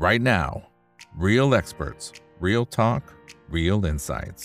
[0.00, 0.50] right now.
[1.14, 2.04] Real experts,
[2.40, 3.02] real talk,
[3.56, 4.44] real insights.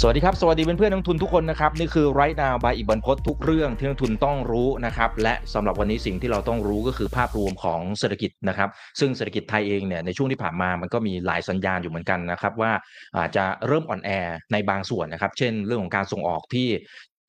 [0.00, 8.68] สวัสดีครับ สวัสดีเพื่อนๆนักทุนทุกคนนะครับ นี่คือ right now by อีกบันพศทุกเรื่องที่นักทุนต้องรู้นะครับ และสำหรับวันนี้สิ่งที่เราต้องรู้ก็คือภาพรวมของเศรษฐกิจนะครับ
[9.00, 12.72] ซึ่งเศรษฐกิจไทยเองเนี่ยในช่วงที่ผ่านมามันก็มีหลายสัญญาณอยู่เหมือนกันนะครับ ว่า
[13.18, 14.10] อาจจะเริ่มอ่อนแอ
[14.52, 16.68] ในบางส่วนนะครับ เช่น เรื่องของการส่งออกที่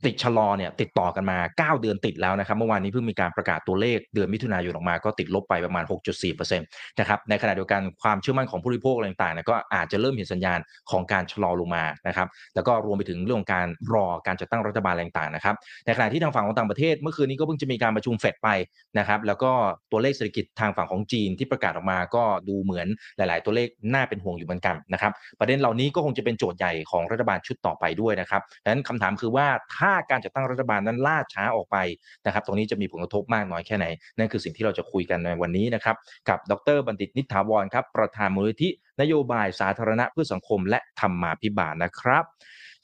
[0.06, 5.84] ติดชะลอเนี่ยติดต่อกันมา 9 เดือนติดแล้วนะครับเมื่อวานนี้เพิ่งมีการประกาศตัวเลขเดือนมิถุนายนออกมาก็ติดลบไปประมาณ
[6.22, 10.60] 6.4%นะครับในขณะเดียวกันความเชื่อมั่นของผู้บริโภคอะไรต่างๆก็อาจจะเริ่มเห็นสัญญาณ
[10.92, 15.56] ของการชะลอลงมานะครับแล้วก็รวมไปถึงเรื่องของการรอการจัดตั้งรัฐบาลอะไรต่างๆนะครับ
[15.86, 18.50] ในขณะที่ทางฝั่งของต่างประเทศ เมื่อคืนนี้ก็เพิ่งจะมีการประชุมเฟดไป
[18.98, 19.52] นะครับแล้วก็
[19.92, 31.78] ตัวเลขเศรษฐกิจทางฝั่งของจีนที่ประกาศออกมาก็ดูเหมือนหลาย ๆ ตัวเลขน่าเป็นห่วงอยู่เหมือนกันนะครับประเด็นเหล่านี้ก็คงจะเป็นโจทย์ใหญ่ของรัฐบาลชุดต่อไปด้วยนะครับดังนั้นคำถามคือว่าถ้าการจัดตั้งรัฐบาลนั้นล่าช้าออกไป
[32.26, 33.86] นะครับตรงนี้จะมีผลกระทบมากน้อยแค่ไหน
[34.18, 35.96] นั่นคือสิ่งที่เราจะคุยกันในวันนี้นะครับ
[36.30, 38.70] กับดรบัณฑิตนิถาวรครับประธานมูลนิธิ
[39.02, 42.24] นโยบายสาธารณะเพื่อสังคม และธรรมาภิบาลนะครับ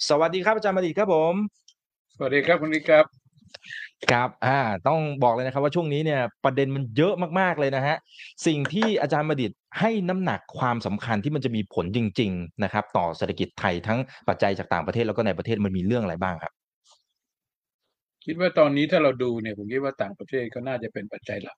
[0.09, 1.33] สวัสดีครับอาจารย์บัณฑิตครับผม
[2.17, 3.05] สวัสดีครับคุณนิกครับ
[4.11, 7.95] ครับ อ่า ต้องบอกเลยนะครับว่าช่วงนี้เนี่ยประเด็นมันเยอะมากๆเลยนะฮะ
[8.47, 16.53] สิ่งที่อาจารย์บัณฑิตให้น้ำหนักความสำคัญที่มันจะมีผลจริง ๆ นะครับ ต่อเศรษฐกิจไทยทั้งปัจจัยจากต่างประเทศแล้วก็ในประเทศมันมีเรื่องอะไรบ้างครับ
[18.25, 21.57] คิดว่าตอนนี้ถ้าเราดูเนี่ยผมคิดว่าต่างประเทศก็น่าจะเป็นปัจจัยหลัก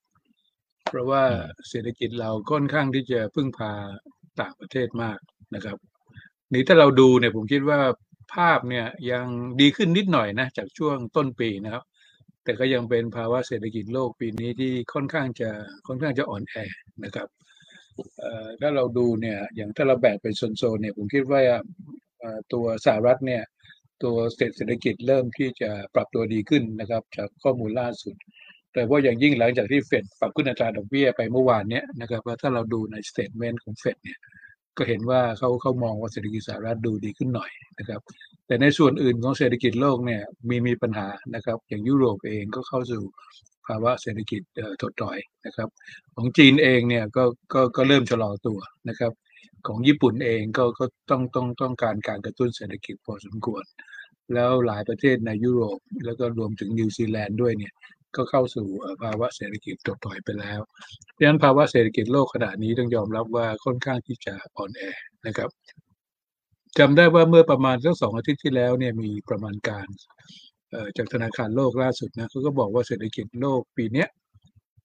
[0.89, 3.71] เพราะว่าอืมเศรษฐกิจเราค่อนข้างที่จะพึ่งพา
[4.41, 5.19] ต่างประเทศมาก
[5.55, 5.77] นะครับ
[6.53, 7.79] นี่ถ้าเราดูเนี่ยผมคิดว่า
[8.35, 9.25] ภาพเนี่ยยัง
[9.61, 11.83] ดีขึ้นนิดหน่อยนะจากช่วงต้นปีนะครับ
[12.43, 15.49] แต่ก็ยังเป็นภาวะเศรษฐกิจโลกปีนี้ที่ค่อนข้างจะ
[15.87, 16.55] ค่อนข้างจะอ่อนแอ
[17.03, 17.27] นะครับ
[18.19, 21.41] เอ่อถ้าเราดูเนี่ยอย่างถ้าเราแบ่งเป็นโซนๆเนี่ยผมคิดว่า
[22.19, 23.43] เอ่อตัวสหรัฐเนี่ย
[24.03, 28.15] ตัวเศรษฐกิจเริ่มที่จะปรับตัวดีขึ้นนะครับ จากข้อมูลล่าสุด
[28.73, 34.19] แต่ว่าอย่างยิ่งหลังจากที่เฟดปรับขึ้นอัตราดอกเบี้ยไปเมื่อวานเนี้ยนะครับว่าถ้าเราดูใน statement ของเฟดเนี่ย
[34.77, 38.01] ก็เห็นว่าเขาเขามองว่าเศรษฐกิจสหรัฐดูดีขึ้นหน่อยนะครับ
[38.47, 43.03] แต่ในส่วนอื่นของเศรษฐกิจโลกเนี่ยมีมีปัญหานะครับ อย่างยุโรปเองก็เข้าสู่
[43.67, 44.41] ภาวะเศรษฐกิจ
[44.81, 45.69] ถดถอยนะครับ
[46.15, 47.23] ของจีนเองเนี่ยก็
[47.53, 49.11] ก็ก็เริ่มชะลอตัวนะครับ
[49.67, 53.63] ของญี่ปุ่นเองก็ก็ต้องต้องต้องการการกระตุ้นเศรษฐกิจพอสมควร
[54.33, 57.73] แล้วหลายประเทศในยุโรป แล้วก็รวมถึงนิวซีแลนด์ด้วยเนี่ย
[58.15, 58.67] ก็เข้าสู่
[59.03, 60.59] ภาวะเศรษฐกิจถดถอยไปแล้ว
[61.17, 64.81] ดังนั้นภาวะเศรษฐกิจโลกขณะนี้ต้องยอมรับว่าค่อนข้างที่จะอ่อนแอ
[65.27, 65.49] นะครับ
[66.79, 69.87] จำได้ว่าเมื่อประมาณสักสองอาทิตย์ที่แล้วเนี่ยมีประมาณการ
[70.97, 74.05] จากธนาคารโลกล่าสุดนะเขาก็บอกว่าเศรษฐกิจโลกปีนี้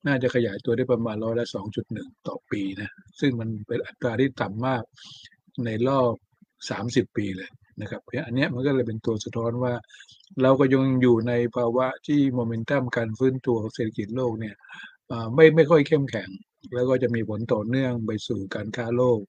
[0.06, 2.90] น่าจะขยายตัวได้ประมาณร้อยละสองจุดหนึ่งต่อปีนะ
[3.20, 4.82] ซึ่งมันเป็นอัตราที่ต่ำมาก
[5.64, 6.12] ในรอบ
[6.70, 7.50] สามสิบปีเลย
[7.80, 9.74] นะครับอันนี้มันก็เลยเป็นตัวสะท้อนว่า
[10.42, 14.56] เราก็ยังอยู่ในภาวะที่โมเมนตัมการฟื้นตัวของเศรษฐกิจโลกเนี่ย
[15.34, 16.28] ไม่ไม่ค่อยเข้มแข็ง
[16.74, 19.20] แล้วก็จะมีผลต่อเนื่องไปสู่การค้าโลก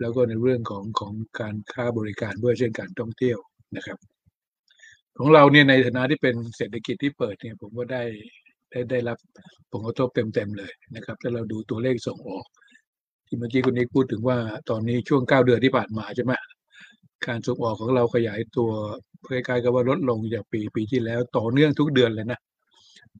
[0.00, 3.38] แล้วก็ในเรื่องของของการค้าบริการด้วยเช่นการท่องเที่ยว
[3.76, 3.98] นะครับ
[5.18, 8.02] ของเราเนี่ยในฐานะที่เป็นเศรษฐกิจที่เปิดเนี่ยผมก็ได้
[8.72, 9.18] ได้ได้รับ
[9.70, 12.46] ผลกระทบเต็มๆเลยนะครับถ้าเราดูตัวเลขส่งออก
[13.26, 14.38] ที่เมื่อกี้คุณนิกพูดถึงว่า
[14.70, 16.32] ตอนนี้ช่วงเก้าเดือนที่ผ่านมาใช่ไหม
[17.26, 18.70] การส่งออกของเราขยายตัว
[19.28, 22.40] คล้ายๆกับว่าลดลงจากปีปีที่แล้วต่อเนื่องทุกเดือนเลยนะ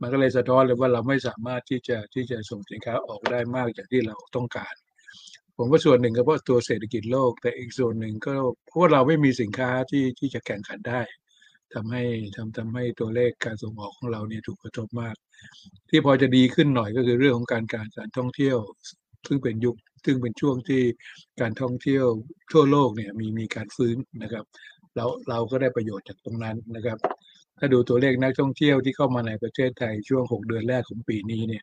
[0.01, 4.75] มันก็เลยสะท้อนเลยว่าเราไม่สามารถที่จะที่จะส่งสินค้าออกได้มากอย่างที่เราต้องการ
[5.57, 8.33] ผมว่าส่วนหนึ่งก็เพราะตัวเศรษฐกิจโลก แต่อีกส่วนหนึ่งก็
[8.67, 11.01] เพราะว่าเราไม่มีสินค้าที่ที่จะแข่งขันได้
[11.75, 12.03] ทำให้
[12.37, 15.17] ทำทำให้ตัวเลขการส่งออกของเราเนี่ยถูกกระทบมาก
[15.91, 18.59] ที่พอจะดีขึ้นหน่อยก็คือเรื่องของการการการท่องเที่ยว
[19.27, 20.83] ซึ่งเป็นยุค ซึ่งเป็นช่วงที่
[21.41, 22.07] การท่องเที่ยว
[22.53, 24.45] ทั่วโลกเนี่ยมีมีการฟื้นนะครับ
[24.97, 26.99] เราเราก็ได้ประโยชน์จากตรงนั้นนะครับ
[27.59, 31.63] ถ้าดูตัวเลขนักท่องเที่ยวที่เข้ามาในประเทศไทยช่วง 6 เดือนแรกของปีนี้เนี่ย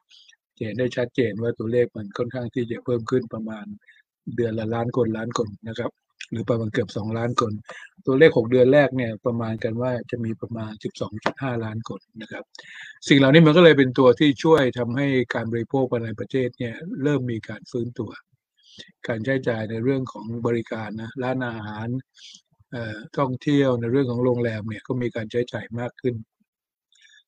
[0.57, 3.65] เห็นได้ชัดเจนว่าตัวเลขมันค่อนข้างที่จะเพิ่มขึ้นประมาณ
[4.35, 5.91] เดือนละล้านคนล้านคนนะครับ
[6.31, 7.53] หรือประมาณเกือบ 2 ล้านคน
[8.05, 10.71] ตัวเลข 6 เดือนแรกเนี่ยประมาณกันว่าจะมีประมาณ
[11.17, 12.43] 12.5 ล้านคนนะครับ
[13.07, 18.11] สิ่งเหล่านี้มันก็เลยเป็นตัวที่ช่วยทำให้การบริโภคภายในประเทศเนี่ยเริ่มมีการฟื้นตัว
[19.07, 21.87] การใช้จ่ายในเรื่องของบริการนะร้านอาหาร
[22.75, 26.15] อ่อท่องเที่ยวในเรื่องของโรงแรมเนี่ยก็มีการใช้จ่ายมากขึ้น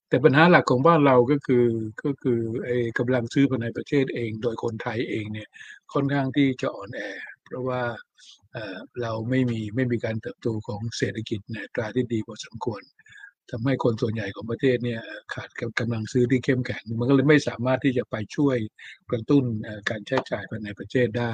[0.07, 1.65] แต่ปัญหาหลักของบ้านเราก็คือ
[2.03, 5.49] ก็คือไอ้กำลังซื้อภายในประเทศเอง โดยคนไทยเองเนี่ย
[5.93, 7.01] ค่อนข้างที่จะอ่อนแอ
[7.45, 7.81] เพราะว่า
[9.01, 12.81] เราไม่มีไม่มีการเติบโตของเศรษฐกิจในตราที่ดีพอสมควร
[13.51, 15.01] ทำให้คนส่วนใหญ่ของประเทศเนี่ย
[15.33, 15.49] ขาด
[15.79, 18.57] กำลังซื้อที่เข้มแข็ง มันก็เลยไม่สามารถที่จะไปช่วย
[19.11, 19.43] กระตุ้น
[19.89, 21.33] การใช้จ่ายภายในประเทศได้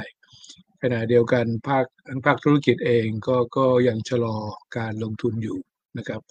[0.81, 1.85] ขณะเดียวกันภาค
[2.25, 4.35] ภาคธุรกิจเองก็ก็ยังชะลอ
[4.77, 5.59] การลงทุนอยู่
[5.97, 6.21] นะครับ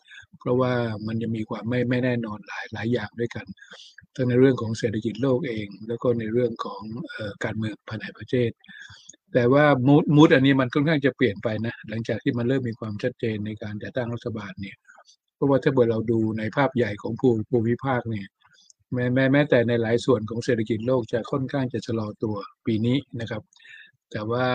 [0.41, 0.73] เพราะว่า
[1.07, 3.47] มันจะมีความไม่ไม่แน่นอนหลายหลายอย่างด้วยกัน
[4.15, 6.83] ทั้งในเรื่องของเศรษฐกิจโลกเอง แล้วก็ในเรื่องของ
[7.15, 8.51] ออการเมืองภายในประเทศ
[9.39, 14.77] แต่ว่ามูดมูดอันนี้มันค่อนข้างจะเปลี่ยนไปนะ หลังจากที่มันเริ่มมีความชัดเจนในการจัดตั้งรัฐบาลเนี่ย
[15.35, 18.27] เพราะว่าถ้าเกิดเราดูในภาพใหญ่ของภูภูมิภาคเนี่ย
[18.93, 22.37] แม้แม้แม้แต่ในหลายส่วนของเศรษฐกิจโลกจะค่อนข้างจะชะลอตัว
[22.67, 23.43] ปีนี้นะครับ
[24.11, 24.47] แต่ว่า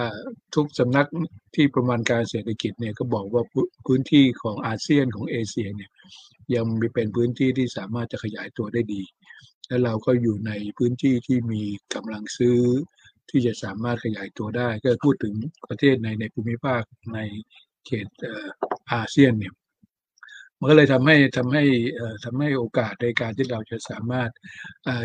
[0.56, 1.08] ทุกสำนัก
[1.56, 3.44] ที่ประมาณการเศรษฐกิจเนี่ยก็บอกว่า
[3.86, 5.92] พื้นที่ของอาเซียนของเอเชียเนี่ย
[6.54, 9.04] ยังมีเป็นพื้นที่ที่สามารถจะขยายตัวได้ดี
[9.68, 11.64] และเราก็อยู่ในพื้นที่ที่มี
[11.96, 12.60] กำลังซื้อ
[13.32, 15.34] ที่จะสามารถขยายตัวได้ ก็พูดถึง
[15.70, 16.82] ประเทศในในภูมิภาค
[17.14, 17.20] ใน
[17.86, 18.08] เขต
[18.92, 19.54] อาเซียนเนี่ย
[20.60, 21.64] มันก็เลยทำให้ทำให้
[22.26, 24.30] ทำให้โอกาสในการที่เราจะสามารถ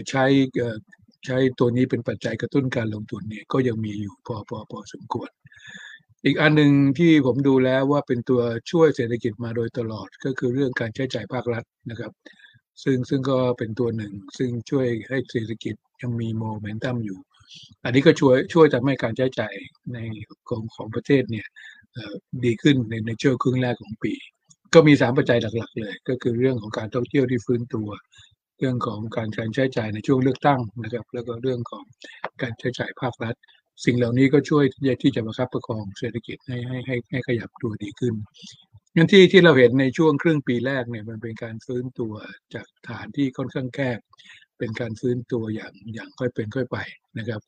[0.09, 0.25] ใช้
[1.27, 5.31] ใช้ตัวนี้เป็นปัจจัยกระตุ้นการลงทุนเนี่ยก็ยังมีอยู่พอพอพอสมควร
[6.25, 12.13] อีกอันหนึ่งที่ผมดูแล้วว่าเป็นตัวช่วยเศรษฐกิจมาโดยตลอดก็คือเรื่องการใช้จ่ายภาครัฐนะครับ
[12.83, 17.19] ซึ่งซึ่งก็เป็นตัวหนึ่ง ซึ่งช่วยให้เศรษฐกิจยังมีโมเมนตัมอยู่
[17.85, 19.55] อันนี้ก็ช่วยช่วยทำให้การใช้จ่าย
[19.93, 19.99] ใน
[20.49, 21.47] ของของประเทศเนี่ย
[22.45, 24.13] ดีขึ้นในในช่วงครึ่งแรกของปี
[24.75, 27.89] ก็มีสามปัจจัยหลัก ๆ เลย ก็คือเรื่องของการท่องเที่ยวที่ฟื้นตัว
[28.59, 31.85] เรื่องของการการใช้จ่ายในช่วงเลือกตั้งนะครับ แล้วก็เรื่องของ
[32.43, 33.35] การใช้จ่ายภาครัฐ
[33.85, 34.65] สิ่งเหล่านี้ก็ช่วย
[35.03, 38.15] ที่จะประคับประคองเศรษฐกิจให้ให้ให้ให้ขยับตัวดีขึ้น
[38.95, 42.15] งั้นที่ที่เราเห็นในช่วงครึ่งปีแรกเนี่ยมันเป็นการฟื้นตัว
[42.55, 43.99] จากฐานที่ค่อนข้างแคบ
[44.59, 46.79] เป็นการฟื้นตัวอย่างอย่างค่อยเป็นค่อยไป
[47.19, 47.41] นะครับ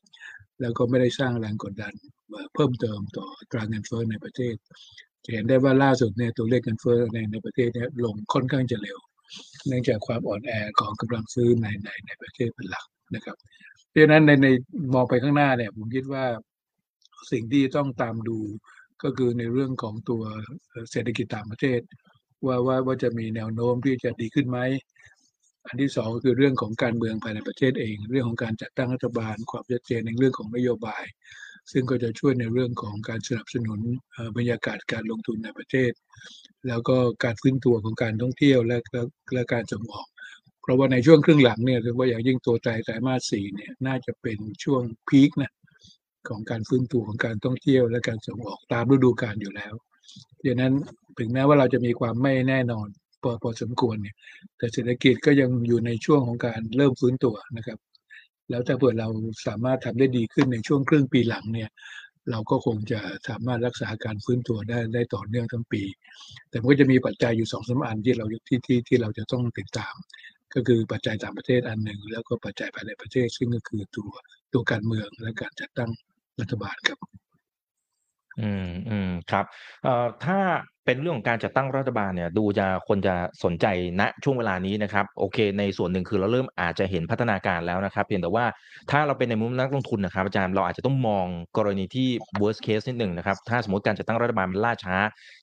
[0.61, 1.93] แล้วก็ไม่ได้สร้างแรงกดดัน
[2.53, 4.55] เพิ่มเติมต่อตราเงินเฟ้อในประเทศ
[5.23, 8.97] จะเห็นได้ว่าล่าสุดเนี่ยตัวเลขเงินเฟ้อในในประเทศเนี่ยลงค่อนข้างจะเร็ว
[9.67, 12.85] เนื่องจากความอ่อนแอของกำลังซื้อในในในประเทศเป็นหลัก
[13.15, 13.37] นะครับ
[13.89, 14.47] เพราะฉะนั้นในใน
[14.93, 16.25] มองไปข้างหน้าเนี่ยผมคิดว่า
[17.31, 18.39] สิ่งที่ต้องตามดู
[19.03, 20.21] ก็คือในเรื่องของตัว
[20.91, 21.81] เศรษฐกิจต่างประเทศ
[22.45, 24.59] ว่าว่าว่าจะมีแนวโน้มที่จะดีขึ้นไหม
[25.69, 31.05] อันที่สองก็คือเรื่องของการเมืองภายในประเทศเอง เรื่องของการจัดตั้งรัฐบาล ความชัดเจนในเรื่องของนโยบาย
[31.71, 33.79] ซึ่งก็จะช่วยในเรื่องของการสนับสนุน
[34.37, 35.91] บรรยากาศการลงทุนในประเทศ
[36.67, 39.01] แล้วก็การฟื้นตัวของการท่องเที่ยวและและ
[39.33, 40.07] และการส่งออก
[40.61, 45.51] เพราะว่าในช่วงครึ่งหลังเนี่ยถือว่าอย่างยิ่งตัวใจไตรมาสสี่เนี่ยน่าจะเป็นช่วงพีคนะ
[46.29, 49.73] ของการฟื้นตัวของการท่องเที่ยว และการส่งออกตามฤดูกาลอยู่แล้ว
[50.45, 50.73] ดังนั้น
[51.17, 52.87] ถึงแม้ว่าเราจะมีความไม่แน่นอน
[53.23, 54.15] พอพอสมควรเนี่ย
[54.57, 57.79] แต่เศรษฐกิจก็ยังอยู่ในช่วงของการเริ่มฟื้นตัวนะครับ
[58.49, 59.09] แล้วถ้าเผื่อเรา
[59.47, 61.69] สามารถทำได้ดีขึ้นในช่วงครึ่งปีหลังเนี่ย
[62.31, 65.83] เราก็คงจะสามารถรักษาการฟื้นตัวได้ได้ต่อเนื่องทั้งปี
[66.49, 69.93] แต่มันก็จะมีปัจจัยอยู่สองสาอันที่เราที่ที่ที่เราจะต้องติดตาม
[70.53, 74.11] ก็คือปัจจัยต่างประเทศอันหนึ่ง แล้วก็ปัจจัยภายในประเทศ ซึ่งก็คือตัว
[74.53, 75.91] ตัวการเมืองและการจัดตั้ง
[76.39, 76.99] รัฐบาลครับ
[78.41, 79.45] อืมอืมครับ
[79.83, 80.39] เอ่อถ้า
[80.89, 83.65] เป็นเรื่องของการจัดตั้งรัฐบาลเนี่ยดูจะคนจะสนใจ
[83.99, 88.45] ณช่วงเวลานี้นะครับโอเค ในส่วนหนึ่งคือเราเริ่มอาจจะเห็นพัฒนาการแล้วนะครับ เพียงแต่ว่า
[88.91, 91.25] ถ้าเราเป็นในมุมนักลงทุนนะครับอาจารย์เราอาจจะต้องมอง
[91.57, 92.07] กรณีที่
[92.41, 94.95] worst case นิดหนึ่งนะครับถ้าสมมติการจัดตั้งรัฐบาลมันล่าช้า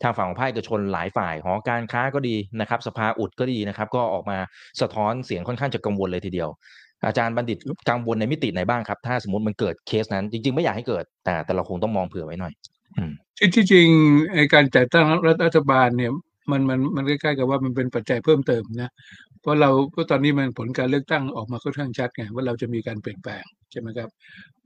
[0.02, 4.38] ทางฝั่งของภาคเอกชนหลายฝ่ายหอการค้าก็ดีนะครับ สภาอุดก็ดีนะครับ ก็ออกมา
[4.81, 6.48] สะท้อนเสียงค่อนข้างจะกังวลเลยทีเดียว
[7.06, 7.58] อาจารย์บัณฑิต
[7.90, 12.54] กังวลในมิติไหนบ้างครับ ถ้าสมมติมันเกิดเคสนั้น จริง ๆ ไม่อยากให้เกิด แต่แต่เราคงต้องมองเผื่อไว้หน่อย
[13.38, 13.88] ที่ที่จริง
[14.37, 15.06] ในการจัดตั้ง
[15.44, 16.12] รัฐบาลเนี่ย
[16.50, 18.90] มันมันมันใกล้ๆกับว่ามันเป็นปัจจัยเพิ่มเติมนะ
[19.40, 24.10] เพราะเราก็ตอนนี้มันผลการเลือกตั้งออกมาค่อนข้างชัดไงว่าเราจะมีการเปลี่ยนแปลงใช่ไหมครับ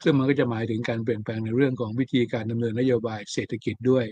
[0.03, 4.07] ซึ่งมันก็จะหมายถึงการเปลี่ยนแปลงในเรื่องของวิธีการดำเนินนโยบายเศรษฐกิจด้วย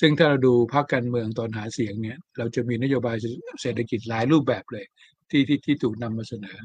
[0.00, 3.16] ซึ่งถ้าเราดูพรรคการเมืองตอนหาเสียงเนี่ย เราจะมีนโยบาย
[3.62, 4.84] เศรษฐกิจหลายรูปแบบเลย
[5.30, 6.58] ที่ที่ที่ถูกนำมาเสนอ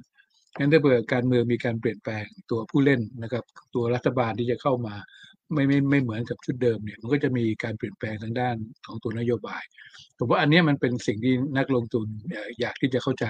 [0.57, 3.43] งั้นถ้าเกิดการเมืองมีการเปลี่ยนแปลงตัวผู้เล่นนะครับ
[3.75, 4.95] ตัวรัฐบาลที่จะเข้ามา
[5.53, 9.63] ไม่ไม่ไม่เหมือนกับชุดเดิมเนี่ย มันก็จะมีการเปลี่ยนแปลงทางด้านของตัวนโยบาย
[10.17, 12.07] ผมว่าอันนี้มันเป็นสิ่งที่นักลงทุน
[12.59, 13.25] อยากที่จะเข้าใจ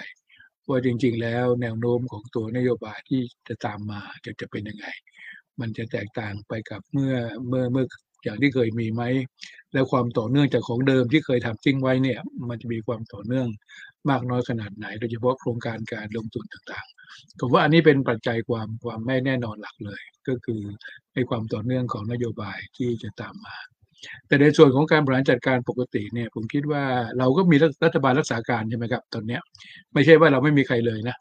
[0.69, 4.85] ว่าจริง ๆ แล้วแนวโน้มของตัวนโยบายที่จะตามมาจะจะเป็นยังไง
[5.59, 7.13] มันจะแตกต่างไปกับเมื่อ
[7.47, 7.85] เมื่อเมื่อ
[8.23, 9.03] อย่างที่เคยมีไหม
[9.73, 12.19] แล้วความต่อเนื่องจากของเดิมที่เคยทำทิ้งไว้เนี่ย
[12.49, 13.47] มันจะมีความต่อเนื่อง
[14.09, 16.87] มากน้อยขนาดไหน โดยเฉพาะโครงการการลงทุนต่าง
[17.39, 20.61] ผมว่าอันนี้เป็นปัจจัยความความไม่แน่นอนหลักเลย ก็คือ
[21.13, 23.57] ในความต่อเนื่องของนโยบายที่จะตามมา
[24.27, 26.83] แต่ในส่วนของการบริหารจัดการปกติเนี่ยผมคิดว่า
[27.17, 29.41] เราก็มีรัฐบาลรักษาการใช่ไหมครับ ตอนเนี้ย
[29.93, 31.17] ไม่ใช่ว่าเราไม่มีใครเลยนะ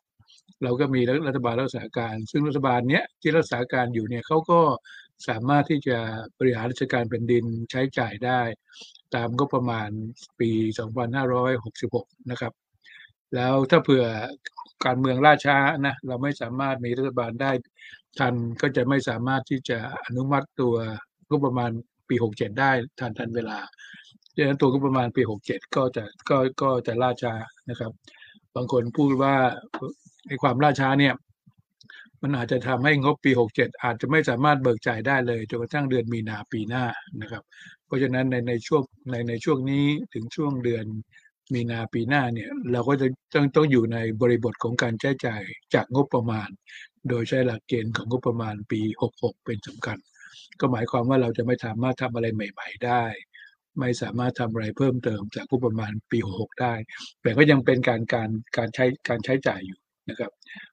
[0.63, 4.61] เราก็มีรัฐบาลรักษาการ ซึ่งรัฐบาลเนี้ยที่รักษาการอยู่เนี่ยเขาก็
[5.29, 5.99] สามารถที่จะ
[6.39, 8.41] บริหารราชการแผ่นดินใช้จ่ายได้
[9.15, 9.91] ตามก็ประมาณ
[10.41, 10.51] ปี
[11.61, 12.53] 2566 นะครับ
[13.35, 14.05] แล้วถ้าเผื่อ
[14.85, 17.51] การเมืองล่าช้านะเราไม่สามารถมีรัฐบาลได้
[18.19, 20.75] ทันก็จะไม่สามารถที่จะอนุมัติตัว
[21.31, 21.71] ก็ประมาณ
[22.09, 23.59] ปี67ได้ทันทันเวลา
[24.37, 27.35] ดังนั้นตัวก็ประมาณปี67ก็จะก็ก็จะล่าช้า
[27.71, 27.93] นะครับ
[28.57, 29.35] บางคนพูดว่า
[30.27, 31.15] ไอ้ความล่าช้าเนี่ย
[32.23, 36.85] มันอาจจะทำให้งบปี 67 อาจจะไม่สามารถเบิกจ่ายได้เลยจนกระทั่งเดือนมีนาปีหน้า
[37.21, 37.43] นะครับ
[37.87, 40.87] เพราะฉะนั้นในในช่วงในในช่วงนี้ถึงช่วงเดือน
[41.53, 45.43] มีนาปีหน้าเนี่ยเราก็จะต้องต้องอยู่ในบริบทของการใช้จ่าย
[45.75, 46.49] จากงบประมาณ
[47.09, 48.81] โดยใช้หลักเกณฑ์ของงบประมาณปี
[49.15, 49.99] 66 เป็นสำคัญ
[50.61, 53.05] ก็หมายความว่าเราจะไม่สามารถทำอะไรใหม่ ๆ ได้
[53.79, 56.75] ไม่สามารถทำอะไรเพิ่มเติมจากงบประมาณปี 66 ได้
[57.23, 59.79] แต่ก็ยังเป็นการการการใช้การใช้จ่ายอยู่
[60.11, 60.31] นะครับ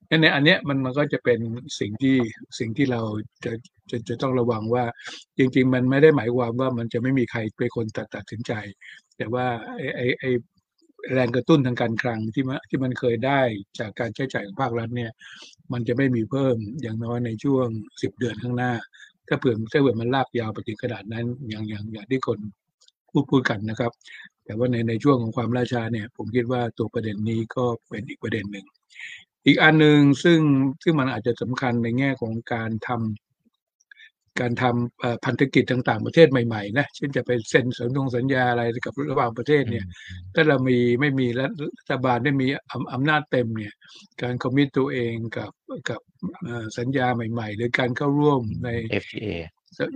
[0.09, 1.39] นั่นในอันเนี้ยมันมันก็จะเป็น
[1.79, 2.17] สิ่งที่
[2.59, 3.01] สิ่งที่เรา
[3.45, 3.51] จะ
[3.91, 4.85] จะจะต้องระวังว่า
[5.37, 8.53] จริง ๆ มันไม่ได้หมายความว่ามันจะไม่มีใครเป็นคนตัดตัดสินใจ
[9.17, 10.31] แต่ว่าไอไอ้ไอ้
[11.13, 13.41] แรงกระตุ้นทางการคลังที่มันที่มันเคยได้
[13.79, 15.11] จากการใช้จ่ายของภาครัฐเนี่ย
[15.73, 17.67] มันจะไม่มีเพิ่มอย่างน้อยในช่วง
[18.01, 18.73] สิบเดือนข้างหน้า
[19.27, 22.39] ถ้าเผื่อถ้าเผื่อมันลากยาวไปถึงขนาดนั้นอย่างอย่างอย่างที่คน
[23.11, 23.91] พูดพูดกันนะครับ
[24.45, 28.65] แต่ว่าในในช่วงของความล่าชาเนี่ย ผมคิดว่าตัวประเด็นนี้ก็เป็นอีกประเด็นหนึ่ง
[29.45, 30.39] อีกอันหนึ่งซึ่ง
[30.83, 33.30] ซึ่งมันอาจจะสำคัญในแง่ของการทำ
[34.39, 39.85] การทำเอ่อพันธกิจต่างๆประเทศใหม่ๆนะเช่นจะไปเซ็นสัญญงสัญญาอะไรกับระหว่างประเทศเนี่ย
[40.35, 43.73] ถ้าเรามีไม่มีรัฐรัฐบาลได้มีอำอำนาจเต็มเนี่ย
[44.21, 45.51] การคอมมิตตัวเองกับ
[45.89, 46.01] กับ
[46.43, 48.69] เอ่อสัญญาใหม่ ๆ หรือการเข้าร่วมใน
[49.03, 49.25] FTA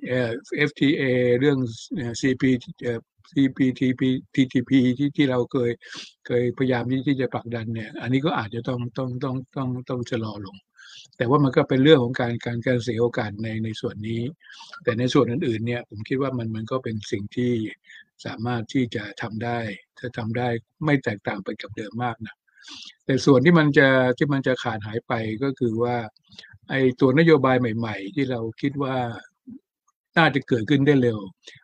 [0.07, 0.31] เอ่อ
[0.69, 1.03] FTA
[1.39, 1.57] เรื่อง
[1.95, 2.43] เอ่อ CP
[2.83, 2.99] เอ่อ
[3.33, 4.01] CPTP
[4.35, 5.71] TTP ที่ที่เราเคย
[6.27, 10.55] เคยพยายามที่ที่จะผลักดันเนี่ย อันนี้ก็อาจจะต้องต้องต้องต้องต้องชะลอลง
[11.17, 14.21] แต่ว่ามันก็เป็นเรื่องของการการการเสียโอกาสในในส่วนนี้
[14.83, 17.51] แต่ในส่วนอื่นๆเนี่ยผมคิดว่ามันมันก็เป็นสิ่งที่
[18.25, 19.59] สามารถที่จะทำได้
[19.99, 20.47] ถ้าทำได้
[20.85, 22.35] ไม่แตกต่างไปกับเดิมมากนะ
[23.05, 25.95] แต่ส่วนที่มันจะที่มันจะขาดหายไปก็คือว่า
[26.69, 28.95] ไอ้ตัวนโยบายใหม่ ๆ ที่เราคิดว่า
[30.17, 31.19] น่าจะเกิดขึ้นได้เร็ว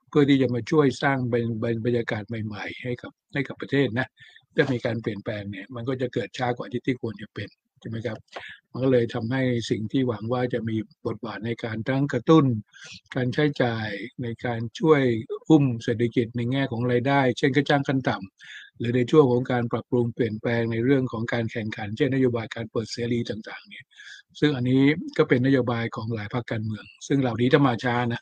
[0.09, 1.45] เพื่อที่จะมาช่วยสร้างเป็น
[1.85, 4.07] บรรยากาศใหม่ ๆ ให้กับให้กับประเทศนะ
[4.55, 7.49] ถ้ามีการเปลี่ยนแปลงเนี่ยมันก็จะเกิดช้ากว่าที่ที่ควรจะเป็น
[7.81, 8.17] ใช่ไหมครับ
[8.71, 12.45] มันก็เลยทำให้สิ่งที่หวังว่าจะมีบทบาทในการทั้งกระตุ้น
[13.15, 13.87] การใช้จ่าย
[14.21, 15.01] ในการช่วย
[15.49, 23.85] อุ้มเศรษฐกิจในแง่ของรายได้ เช่นกระจ้างขั้นต่ำหรือในช่วงของการปรับปรุงเปลี่ยนแปลงในเรื่องของการแข่งขัน เช่นนโยบายการเปิดเสรีต่างๆเนี่ย
[24.39, 24.81] ซึ่งอันนี้
[25.17, 28.21] ก็เป็นนโยบายของหลายพรรคการเมือง ซึ่งเหล่านี้ถ้ามาช้านะ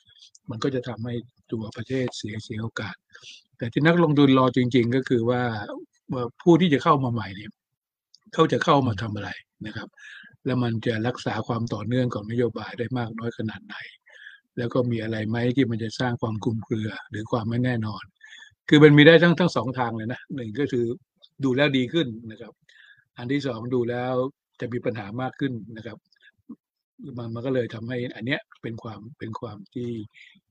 [0.50, 1.16] มันก็จะทำให้
[1.52, 2.96] ตัวประเทศเสียเสียโอกาส
[3.58, 5.42] แต่ที่นักลงทุนรอจริง ๆ ก็คือว่า
[6.42, 7.52] ผู้ที่จะเข้ามาใหม่เนี่ย
[8.34, 9.30] เขาจะเข้ามาทำอะไร
[9.66, 9.88] นะครับ
[10.46, 13.76] แล้วมันจะรักษาความต่อเนื่องของนโยบายได้มากน้อยขนาดไหน
[14.58, 18.04] แล้วก็มีอะไรไหมที่มันจะสร้างความคลุมเครือ หรือความไม่แน่นอน
[18.70, 20.86] คือมันมีได้ทั้งทั้งสองทางเลยนะหนึ่งก็คือ
[21.44, 22.54] ดูแล้วดีขึ้นนะครับ
[23.18, 24.14] อันที่สองดูแล้ว
[24.60, 25.98] จะมีปัญหามากขึ้นนะครับ
[27.18, 29.92] มันมันก็เลยทำให้อันเนี้ยเป็นความเป็นความที่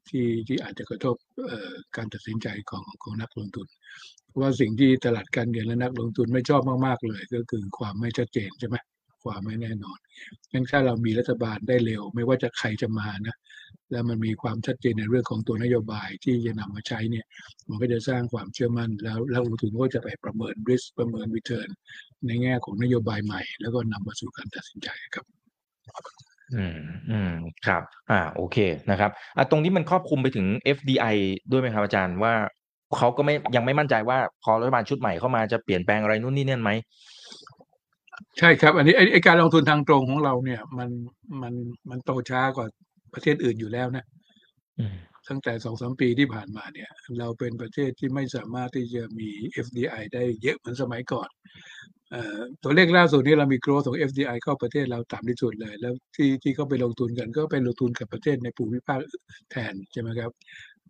[0.08, 1.16] ที่ที่อาจจะกระทบ
[1.46, 3.66] เอ่อการตัดสินใจของของนักลงทุน
[4.28, 8.76] เพราะว่าสิ่งที่ตลาดการเงินและนักลงทุนไม่ชอบมากๆเลย ก็คือความไม่ชัดเจนใช่ไหม
[9.24, 9.98] ความไม่แน่นอน
[10.52, 13.36] งั้นถ้าเรามีรัฐบาลได้เร็ว ไม่ว่าจะใครจะมานะ
[13.90, 17.26] แล้วมันมีความชัดเจนในเรื่องของตัวนโยบายที่จะนำมาใช้เนี่ย
[17.68, 21.68] มันก็จะสร้างความเชื่อมั่น แล้วแล้วลงทุนก็จะไปประเมิน risk ประเมิน return
[22.26, 25.26] ในแง่ของนโยบายใหม่ แล้วก็นำมาสู่การตัดสินใจครับ
[26.54, 26.78] อืม
[27.10, 27.32] อืม
[27.66, 28.56] ครับ อ่า โอเค
[28.90, 31.16] นะครับอะตรงนี้มันครอบคลุมไปถึง FDI
[31.50, 32.34] ด้วยไหมครับอาจารย์ว่า
[32.98, 36.70] เขาก็ไม่ยังไม่มั่นใจว่าพอรัฐบาลชุดใหม่เข้ามาจะเปลี่ยนแปลงอะไรนู่นนี่นั่นไหม
[38.38, 40.90] ใช่ครับ อันนี้ไอ้ไอ้การลงทุนทางตรงของเราเนี่ย มัน
[41.42, 41.54] มัน
[41.90, 42.66] มันโตช้ากว่า
[43.14, 44.04] ประเทศอื่นอยู่แล้วนะ
[44.80, 44.96] อืม
[45.28, 49.28] ตั้งแต่สองสามปีที่ผ่านมาเนี่ย เราเป็นประเทศที่ไม่สามารถที่จะมี
[49.64, 51.28] FDI ได้เยอะเหมือนสมัยก่อน
[52.10, 58.98] เอ่อตัวเลขล่าสุดนี้เรามี growth ของ FDI เข้าประเทศเราต่ำที่สุดเลย แล้วที่ที่เขาไปลงทุนกันก็ไปลงทุนกับประเทศในภูมิภาค
[59.50, 60.30] แทนใช่ไหมครับ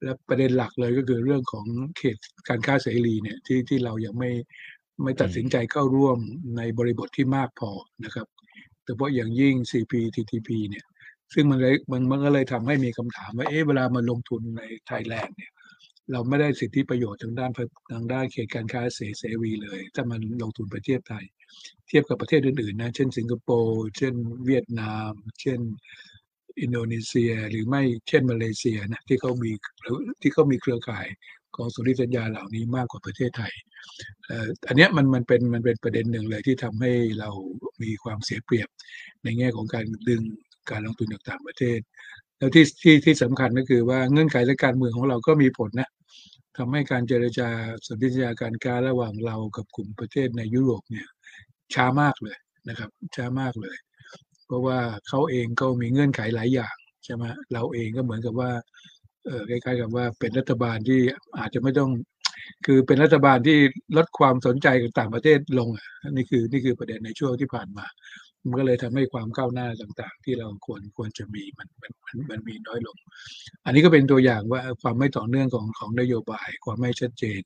[0.02, 1.66] และประเด็นหลักเลยก็คือเรื่องของ
[1.98, 2.16] เขต
[2.48, 4.30] การค้าเสรีเนี่ยที่ที่เรายังไม่
[5.02, 6.18] ไม่ตัดสินใจเข้าร่วม
[6.56, 7.70] ในบริบทที่มากพอ
[8.04, 8.26] นะครับ
[8.84, 10.84] แต่เพราะอย่างยิ่ง CPTPP เนี่ย
[11.34, 15.52] ซึ่งมันเลยมันมันก็เลยทำให้มีคำถามว่าเอ๊ะเวลามาลงทุนในไทยแลนด์เนี่ย
[16.12, 17.50] เราไม่ได้สิทธิประโยชน์ทางด้าน
[17.92, 21.24] ทางด้านเขตการค้าเสเสรีเลย ถ้ามันลงทุนประเทศไทย
[21.88, 24.14] เทียบกับประเทศอื่นๆนะเช่นสิงคโปร์เช่น
[24.46, 25.60] เวียดนาม เช่น
[26.60, 29.50] อินโดนีเซีย หรือไม่เช่นมาเลเซียนะที่เขามี
[30.20, 31.06] ที่เขามีเครือข่าย
[31.56, 33.52] ของสุริสัญญาเหล่านี้มากกว่าประเทศไทย
[34.66, 37.30] อันนี้มันมันเป็นมันเป็นประเด็นหนึ่งเลยที่ทำให้เรา
[37.82, 38.68] มีความเสียเปรียบ
[39.24, 40.22] ในแง่ของการดึง
[40.70, 41.80] การลงทุนจากต่างประเทศ
[42.38, 45.90] แล้วที่ที่ที่สำคัญก็คือว่าเงื่อนไขและการเมืองของเราก็มีผลนะ
[46.58, 47.48] ทำให้การเจรจา
[47.86, 51.08] สนธิสัญญาการค้าระหว่างเรากับกลุ่มประเทศในยุโรปเนี่ย
[51.74, 52.36] ช้ามากเลย
[52.68, 53.76] นะครับช้ามากเลย
[54.48, 54.78] เพราะว่า
[55.08, 56.74] เขาเองก็มีเงื่อนไขหลายอย่าง
[57.04, 58.50] ใช่ไหมเราเองก็เหมือนกับว่า
[59.24, 61.00] เออคล้ายๆกับว่าเป็นรัฐบาลที่
[61.38, 61.90] อาจจะไม่ต้อง
[62.66, 63.58] คือเป็นรัฐบาลที่
[63.96, 67.86] ลดความสนใจกับต่างประเทศลงอะนี่คือนี่คือประเด็นในช่วงที่ผ่านมา
[68.48, 72.96] มันก็เลยทำให้ความก้าวหน้าต่างๆ ที่เราควรควรจะมีมันมันมันมันมีน้อยลง
[73.64, 77.40] อันนี้ก็เป็นตัวอย่างว่าความไม่ต่อเนื่องของของนโยบาย ความไม่ชัดเจน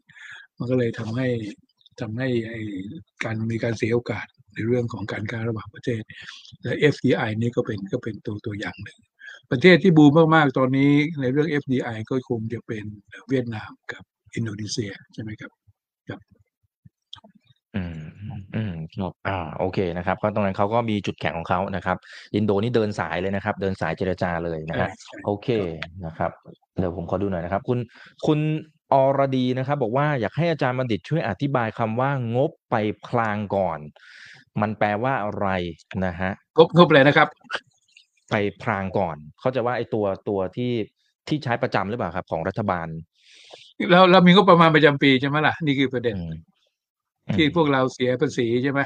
[0.59, 1.29] มันก็เลยทำให้
[2.01, 2.61] ทำให้ไอ้
[3.25, 6.03] การมีการเสียโอกาส ในเรื่องของการค้าระหว่างประเทศ
[6.63, 8.99] และ FDI นี่ก็เป็นก็เป็นตัวตัวอย่างหนึ่ง
[9.51, 10.91] ประเทศที่บูมมาก ๆ ตอนนี้
[11.21, 12.85] ในเรื่อง FDI ก็คงจะเป็น
[13.29, 14.03] เวียดนามกับ
[14.35, 15.53] อินโดนีเซียใช่ไหมครับ
[17.77, 18.01] อืม
[18.55, 21.97] อืมครับอ่าโอเคนะครับก็ตรงนั้นเขาก็มีจุดแข็งของเขานะครับ
[22.37, 25.49] อินโดนี่เดินสายเลยนะครับ เดินสายเจรจาเลยนะฮะใช่โอเค
[26.07, 26.31] นะครับ
[26.79, 27.79] เดี๋ยวผมขอดูหน่อยนะครับ คุณ
[28.27, 28.39] คุณ
[28.93, 32.75] อรดีนะครับ บอกว่าอยากให้อาจารย์บัณฑิตช่วยอธิบายคำว่างบไป
[33.07, 33.79] พลางก่อน
[34.61, 35.49] มันแปลว่าอะไร
[36.05, 37.29] นะฮะงบงบเลยนะครับ
[38.31, 40.73] ไปพลางก่อน เขาใจะว่าไอ้ตัวตัวที่
[41.29, 42.87] ที่ใช้ประจำหรือเปล่าครับ ของรัฐบาล
[43.91, 46.33] เราเรามีงบประมาณประจำปีใช่ไหมล่ะ นี่คือประเด็นอืม
[47.35, 48.81] ที่อืมพวกเราเสียภาษีใช่ไหม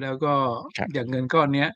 [0.00, 0.32] แล้วก็
[0.78, 1.70] ครับอย่างเงินก้อนเนี้ย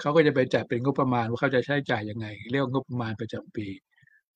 [0.00, 3.66] เขาก็จะไปจัดเป็นงบประมาณว่าเขาจะใช้จ่ายยังไง เรียกว่างบประมาณประจำปี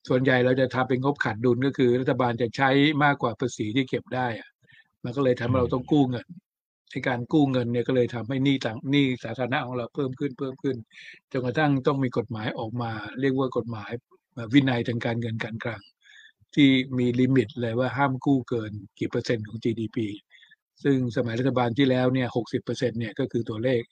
[0.08, 2.70] ส่วนใหญ่เราจะทำเป็นงบขาดดุลก็คือ รัฐบาลจะใช้
[3.04, 4.48] มากกว่าภาษีที่เก็บได้อะ
[5.04, 6.26] มันก็เลยทำให้เราต้องกู้เงิน
[6.92, 10.76] ในการกู้เงินเนี่ยก็เลยทำให้หนี้ต่างหนี้สาธารณะของเราเพิ่มขึ้นเพิ่มขึ้น
[11.32, 13.90] จนกระทั่งต้องมีกฎหมายออกมา เรียกว่ากฎหมาย
[14.54, 15.82] วินัยทางการเงินการคลัง
[16.54, 16.68] ที่
[16.98, 19.98] มีลิมิตเลยว่าห้ามกู้เกินกี่เปอร์เซ็นต์ของ GDP
[20.82, 23.82] ซึ่งสมัยรัฐบาลที่แล้วเนี่ย60%เปอร์เซ็นต์เนี่ยก็คือตัวเลข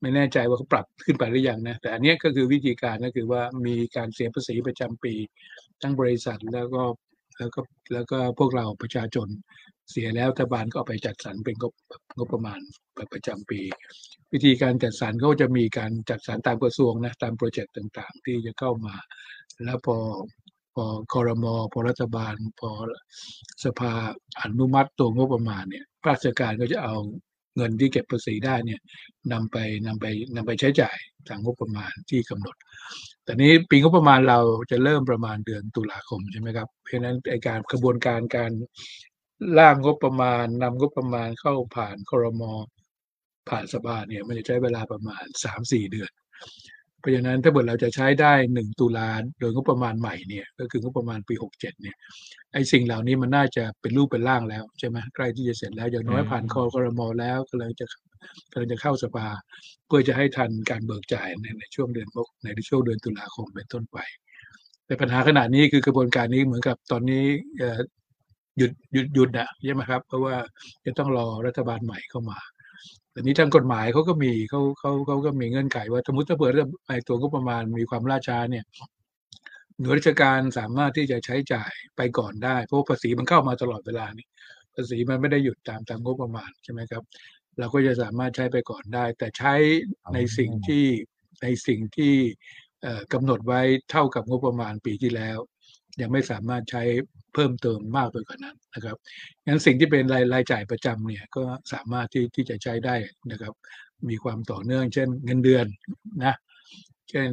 [0.00, 5.14] ไม่แน่ใจว่าเขาปรับขึ้นไปหรือยังนะ แต่อันนี้ก็คือวิธีการก็คือว่ามีการเสียภาษีประจำปี
[5.82, 6.82] ทั้งบริษัทแล้วก็
[7.38, 7.60] แล้วก็
[7.92, 9.28] แล้วก็พวกเราประชาชน
[9.90, 11.74] เสียแล้วรัฐบาลก็เอาไปจัดสรรเป็นงบ
[12.16, 12.60] งบประมาณ
[13.12, 13.60] ประจำปี
[14.32, 18.94] วิธีการจัดสรรเขาจะมีการจัดสรรตามกระทรวงนะตามโปรเจกต์ต่างๆ ที่จะเข้ามา
[19.64, 19.96] แล้วพอ
[20.74, 22.70] พอคอรมอพอรัฐบาล พอ
[23.64, 23.92] สภา
[24.42, 26.96] อนุมัติตัวงบประมาณเนี่ยราชการก็จะเอา
[27.56, 28.80] เงินที่เก็บภาษีได้เนี่ย
[29.32, 30.96] นำไปนำไปนำไปใช้จ่าย
[31.28, 32.56] ทางงบประมาณที่กำหนด
[33.28, 34.38] แต่นี้ปีงบประมาณเรา
[34.70, 38.52] จะเริ่มประมาณเดือนตุลาคมใช่ไหมครับ เพราะฉะนั้นไอการกระบวนการการ
[39.58, 42.42] ร่างงบประมาณนำงบประมาณเข้าผ่านครม
[43.48, 46.10] ผ่านสภาเนี่ยมันจะใช้เวลาประมาณสามสี่เดือน
[47.00, 49.08] เพราะฉะนั้นถ้าเกิดเราจะใช้ได้หนึ่งตุลา
[49.40, 51.96] โดยงบประมาณใหม่เนี่ยก็คืองบประมาณปีหกเจ็ดเนี่ย
[52.52, 57.86] ไอ้สิ่งเหล่านี้มันน่าจะเป็นรูปเป็นร่างแล้วใช่ไหมใกล้ที่จะเสร็จแล้วอย่างน้อยผ่านคอครมแล้วก็เลยจะ
[58.52, 59.28] กำลังจะเข้าสภา
[59.86, 63.98] เพื่อจะให้ทันการเบิกจ่ายในในช่วงเดือนมกในช่วงเดือนตุลาคมเป็นต้นไป
[64.86, 67.24] แต่ปัญหาขนาดนี้คือกระบวนการนี้เหมือนกับตอนนี้
[67.58, 67.78] เอ่อ
[68.58, 70.34] หยุดหยุดหยุดอะใช่ไหมครับ เพราะว่า
[70.84, 72.38] จะต้องรอรัฐบาลใหม่เข้ามา
[73.18, 76.52] แต่นี้ทางกฎหมายเขาก็มีเขาเขาเขาก็มีเงื่อนไขว่าสมมติถ้าเปิด
[76.86, 78.64] ไอตัวงบประมาณมีความล่าช้าเนี่ย
[79.80, 84.26] หน่วยราชการสามารถที่จะใช้จ่ายไปก่อนได้ เพราะภาษีมันเข้ามาตลอดเวลานี่
[84.74, 87.02] ภาษีมันไม่ได้หยุดตามตามงบประมาณใช่ไหมครับ
[87.58, 89.54] เราก็จะสามารถใช้ไปก่อนได้ แต่ใช้
[90.14, 90.84] ในสิ่งที่
[91.42, 92.14] ในสิ่งที่
[93.12, 95.38] กำหนดไว้เท่ากับงบประมาณปีที่แล้ว
[96.00, 96.82] ยังไม่สามารถใช้
[97.34, 98.96] เพิ่มเติมมากไปกว่านั้นนะครับ
[99.46, 102.96] งั้นสิ่งที่เป็นรายรายจ่ายประจำเนี่ยก็สามารถที่ที่จะใช้ได้
[103.30, 103.52] นะครับ
[104.08, 105.66] มีความต่อเนื่อง เช่นเงินเดือน
[106.24, 106.34] นะ
[107.10, 107.28] เช่น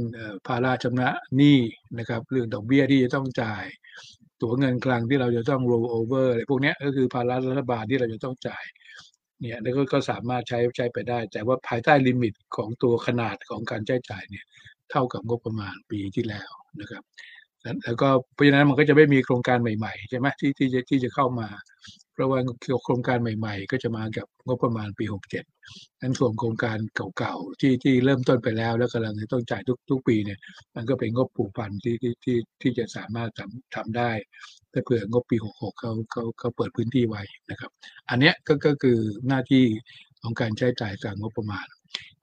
[0.47, 1.57] ภาระชำระหนี้
[1.99, 3.63] นะครับเรื่องดอกเบี้ยที่จะต้องจ่าย
[4.41, 8.65] ตั๋วเงินคลังที่เราจะต้อง roll over อะไรพวกนี้ก็คือภาระรัฐบาลที่เราจะต้องจ่าย
[9.41, 14.45] เนี่ยแล้วก็ก็สามารถใช้ใช้ไปได้ แต่ว่าภายใต้ลิมิตของตัวขนาดของการใช้จ่ายเนี่ย
[14.91, 16.51] เท่ากับงบประมาณปีที่แล้ว
[16.81, 17.03] นะครับ
[17.85, 21.47] แล้วก็เพราะฉะนั้นมันก็จะไม่มีโครงการใหม่ๆใช่ไหมที่ที่จะที่จะเข้ามา
[22.13, 22.39] เพราะว่า
[22.83, 25.05] โครงการใหม่ ๆ ก็จะมากับงบประมาณปี
[25.51, 26.77] 67นั้นส่วนโครงการ
[27.17, 30.39] เก่าๆที่ที่เริ่มต้นไปแล้ว แล้วกำลังจะต้องจ่ายทุกทุกปีเนี่ย
[30.75, 34.11] มันก็เป็นงบผูกพันที่ที่ที่ที่จะสามารถทำทำได้
[34.71, 37.71] ถ้าเผื่องบปี 66เขาเขาเขาเปิดพื้นที่ไว้นะครับ
[38.09, 38.97] อันเนี้ยก็ก็คือ
[39.27, 39.65] หน้าที่
[40.21, 41.65] ของการใช้จ่ายตามงบประมาณ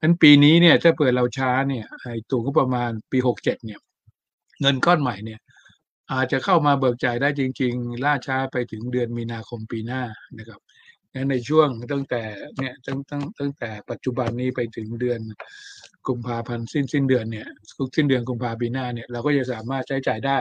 [0.01, 3.79] นั้นปีนี้เนี่ยถ้าเปิดเราช้าเนี่ยไอ้ตัวงบประมาณปี 67เนี่ย
[4.63, 5.39] เงินก้อนใหม่เนี่ย
[6.11, 10.01] อาจจะเข้ามาเบิกจ่ายได้จริง ๆ ล่าช้าไปถึงเดือนมีนาคมปีหน้า
[10.37, 10.59] นะครับ
[11.13, 12.23] งั้นในช่วงตั้งแต่
[12.57, 15.19] เนี่ยตั้งตั้งตั้งแต่ปัจจุบันนี้ไปถึงเดือน
[16.07, 17.47] กุมภาพันธ์สิ้นสิ้นเดือนเนี่ย
[17.95, 20.37] สิ้นเดือนกุมภาพันธ์ปีหน้าเนี่ยเราก็จะสามารถใช้จ่ายได้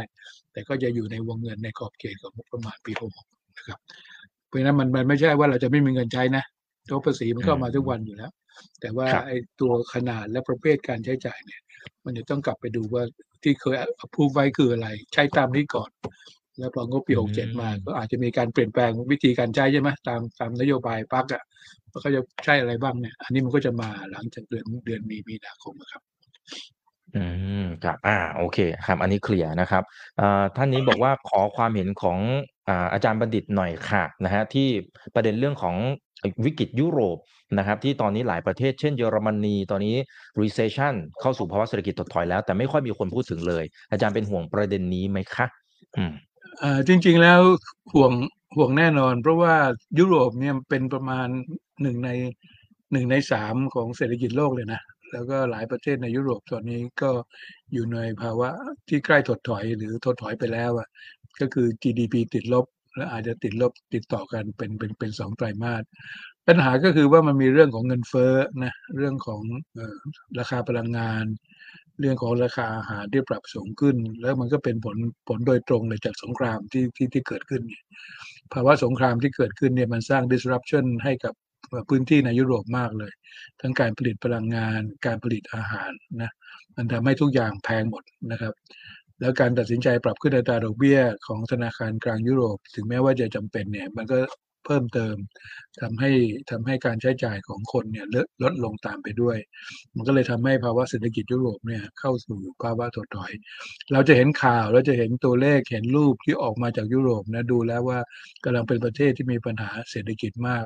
[0.53, 2.93] แต่ก็จะอยู่ในวงเงินในขอบเขตของงบประมาณปี
[3.25, 3.79] 66นะครับ
[4.47, 6.45] เพราะฉะนั้นมันมันไม่ใช่ว่าเราจะไม่มีเงินใช้นะ
[6.87, 8.33] เพราะภาษีมันเข้ามาทุกวันอยู่แล้ว
[8.81, 11.61] แต่ว่าครับไอ้ตัวขนาดและประเภทการใช้จ่ายเนี่ย
[12.05, 13.03] มันจะต้องกลับไปดูว่า
[13.45, 13.77] ที่เคย
[14.17, 15.91] พูดไว้คืออะไร ใช้ตามนี้ก่อน
[16.59, 21.43] แล้วพองบปีอืมหกเจ็ดมา ก็อาจจะมีการเปลี่ยนแปลงวิธีการใช้ใช่ไหมตามตามนโยบายพักอะ
[21.91, 26.03] ว่าเขาจะใช้อะไรบ้างเนี่ย อันนี้มันก็จะมาหลังจากเดือนเดือนมีมีนาคมอะครับ
[27.17, 27.25] อื
[27.63, 29.83] มครับอาโอเคครับอันนี้เคลียร์นะครับ
[30.21, 32.19] อ่าท่านนี้บอกว่าขอความเห็นของ
[32.69, 34.69] อ่าอาจารย์บัณฑิตหน่อยค่ะนะฮะที่
[35.15, 35.97] ประเด็นเรื่องของไอ้
[36.45, 37.19] วิกฤตยุโรป
[37.59, 39.97] นะครับที่ตอนนี้หลายประเทศเช่นเยอรมนีตอนนี้
[40.41, 45.47] recession เข้าสู่ภาวะเศรษฐกิจถดถอยแล้ว แต่ไม่ค่อยมีคนพูดถึงเลย อาจารย์เป็นห่วงประเด็นนี้ไหมคะ
[45.97, 46.13] อืม
[46.63, 47.41] อ่าจริง ๆแล้ว
[47.95, 48.13] ห่วง
[48.57, 49.55] ห่วงแน่นอน เพราะว่า
[49.99, 51.27] ยุโรปเนี่ยเป็นประมาณ
[51.83, 52.11] หนึ่งใน
[52.93, 54.81] หนึ่งในสามของเศรษฐกิจโลกเลยนะ
[55.13, 57.11] แล้วก็หลายประเทศในยุโรปตอนนี้ก็
[57.73, 58.51] อยู่ในภาวะ
[58.89, 60.89] ที่ใกล้ถดถอยหรือถดถอยไปแล้วอะ
[61.41, 65.83] ก็คือ GDP ติดลบ และอาจจะติดลบติดต่อกันเป็นเป็นเป็นสองไตรมาส
[66.47, 69.43] ปัญหาก็คือว่ามันมีเรื่องของเงินเฟ้อนะเรื่องของ
[69.79, 69.97] ออ
[70.39, 71.25] ราคาพลังงาน
[72.01, 74.97] เรื่องของราคาอาหารที่ปรับสูงขึ้น แล้วมันก็เป็นผล
[75.29, 77.63] ผลโดยตรงเลยจากสงครามที่ที่ที่เกิดขึ้น
[78.53, 81.35] ภาวะสงครามที่เกิดขึ้นเนี่ยมันสร้าง disruption ให้กับ
[81.89, 83.13] พื้นที่ในยุโรปมากเลย
[83.61, 86.31] ทั้งการผลิตพลังงาน การผลิตอาหารนะ
[86.77, 88.55] มันทำให้ทุกอย่างแพงหมดนะครับ
[89.23, 94.17] แล้วการตัดสินใจปรับขึ้นอัตราดอกเบี้ยของธนาคารกลางยุโรป ถึงแม้ว่าจะจำเป็นเนี่ยมันก็
[94.67, 95.17] เพิ่มเติม
[95.81, 96.11] ทำให้
[96.51, 99.39] ทำให้การใช้จ่ายของคนเนี่ยลดลดลงตามไปด้วย
[99.97, 103.33] มันก็เลยทำให้ภาวะเศรษฐกิจยุโรปเนี่ยเข้าสู่ภาวะถดถอย
[103.93, 107.99] เราจะเห็นข่าวแล้วจะเห็นตัวเลขเห็นรูปที่ออกมาจากยุโรปนะดูแล้วว่า
[108.45, 110.65] กำลังเป็นประเทศที่มีปัญหาเศรษฐกิจมาก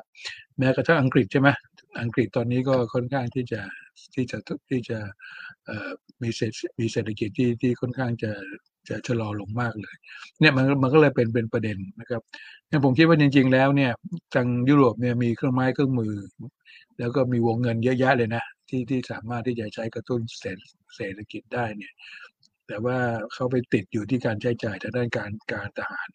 [0.57, 1.49] แม้กระทั่งอังกฤษใช่ไหม
[2.01, 3.61] อังกฤษตอนนี้ก็ค่อนข้างที่จะ
[4.13, 4.37] ที่จะ
[4.69, 4.97] ที่จะ
[6.21, 8.31] มีเศรษฐมีเศรษฐกิจที่ที่ค่อนข้างจะ
[8.89, 9.95] จะชะลอลงมากเลย
[10.39, 12.21] เนี่ยมันมันก็เลยเป็นเป็นประเด็นนะครับ
[12.67, 13.91] เนี่ยผมคิดว่าจริง ๆ แล้วเนี่ย
[14.35, 16.15] ทางยุโรปเนี่ยมีเครื่องไม้เครื่องมือ
[16.99, 20.21] แล้วก็มีวงเงินเยอะแยะเลยนะที่ที่สามารถที่จะใช้กระตุ้น
[20.95, 21.93] เศรษฐกิจได้เนี่ย
[22.67, 22.97] แต่ว่า
[23.33, 26.09] เขาไปติดอยู่ที่การใช้จ่ายทางด้านการการทหาร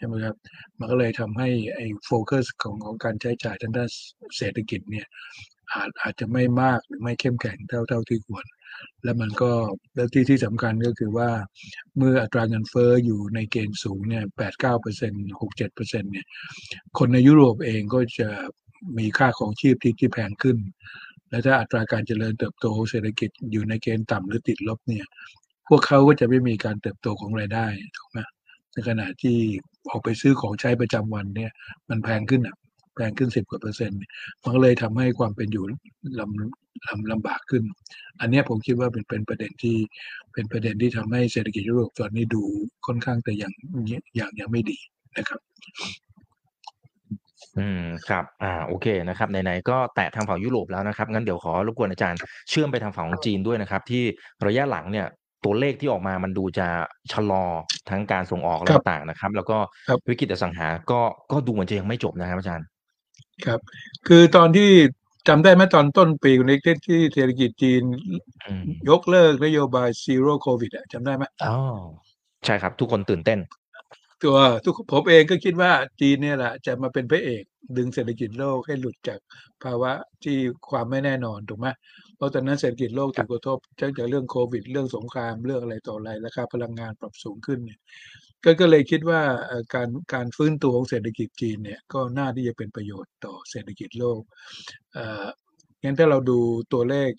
[0.00, 0.36] ช่ไหมครับ
[0.78, 3.88] มันก็เลยทำให้ไอ้โฟกัสของของการใช้จ่ายทางด้าน
[4.36, 5.06] เศรษฐกิจเนี่ย
[5.72, 8.44] อาจอาจจะไม่มากหรือไม่เข้มแข็งเท่าเท่าที่ควร
[9.04, 9.52] แล้วมันก็
[9.94, 11.30] แล้วที่ที่สำคัญก็คือว่า
[11.96, 16.26] เมื่ออัตราเงินเฟ้ออยู่ในเกณฑ์สูงเนี่ยแปดเก้าเปอร์เซ็นหกเจ็ดเปอร์เซ็นเนี่ย
[16.98, 18.28] คนในยุโรปเองก็จะ
[18.98, 20.56] มีค่าของชีพที่ที่แพงขึ้น
[21.30, 25.06] และถ้าอัตราการเจริญเติบโตของเศรษฐกิจอยู่ในเกณฑ์ต่ำหรือติดลบเนี่ย
[25.68, 28.18] พวกเขาก็จะไม่มีการเติบโตของรายได้ถูกไหม
[28.72, 29.36] ในขณะที่
[29.90, 31.50] ออกไปซื้อของใช้ประจำวันเนี่ย
[31.88, 32.56] มันแพงขึ้นอะ
[32.94, 33.98] แพงขึ้นสิบกว่าเปอร์เซ็นต์
[34.42, 35.64] มันก็เลยทำให้ความเป็นอยู่
[36.20, 37.62] ลำลำลำบากขึ้น
[38.20, 39.76] อันนี้ผมคิดว่าเป็นเป็นประเด็นที่
[40.32, 42.42] เป็นประเด็นที่ทำให้เศรษฐกิจยุโรปตอนนี้ดู
[42.86, 43.52] ค่อนข้างแต่อย่าง
[44.16, 44.78] อย่างยังไม่ดี
[45.16, 45.40] นะครับ
[47.58, 52.18] อืมครับ อ่าโอเคนะครับไหนๆก็แตะทางฝั่งยุโรปแล้วนะครับงั้นเดี๋ยวขอรบกวนอาจารย์
[52.50, 54.02] เชื่อมไปทางฝั่งของจีนด้วยนะครับ ที่
[54.46, 55.06] ระยะหลังเนี่ย
[55.44, 56.68] ตัวเลขที่ออกมามันดูจะ
[57.12, 57.44] ชะลอ
[57.90, 61.00] ทั้งการส่งออกอะไรครับต่างๆนะครับ แล้วก็ครับวิกฤตอสังหา ก็
[61.32, 62.66] ก็ดูเหมือนจะยังไม่จบนะครับอาจารย์
[63.44, 63.60] ครับ
[64.08, 64.70] คือตอนที่
[65.28, 67.82] จำได้ไหมตอนต้นปีนี้ที่ที่เศรษฐกิจจีน
[68.46, 71.56] อืมยกเลิกนโยบาย zero covid อะจำได้ไหมอ๋อ
[72.44, 73.38] ใช่ครับ ทุกคนตื่นเต้น
[74.22, 77.42] ตัวทุกผมเองก็คิดว่าจีนเนี่ยแหละจะมาเป็นพระเอก
[77.76, 79.18] ดึงเศรษฐกิจโลกให้หลุดจาก
[79.64, 79.92] ภาวะ
[80.24, 80.36] ที่
[80.70, 81.68] ความไม่แน่นอนถูกไหม
[82.20, 87.80] เพราะตอนนั้นเศรษฐกิจโลกถูกกระทบจากจากเรื่องโควิด เรื่องสงครามเรื่องอะไรต่ออะไรราคาพลังงานปรับสูงขึ้นเนี่ย
[88.44, 94.20] ก็ก็เลยคิดว่าเอ่อการการฟื้นตัวของเศรษฐกิจจีนเนี่ยก็น่าที่จะเป็นประโยชน์ต่อเศรษฐกิจโลก
[94.94, 95.26] เอ่อ
[95.82, 96.38] งั้นถ้าเราดู
[96.72, 97.10] ตัวเลข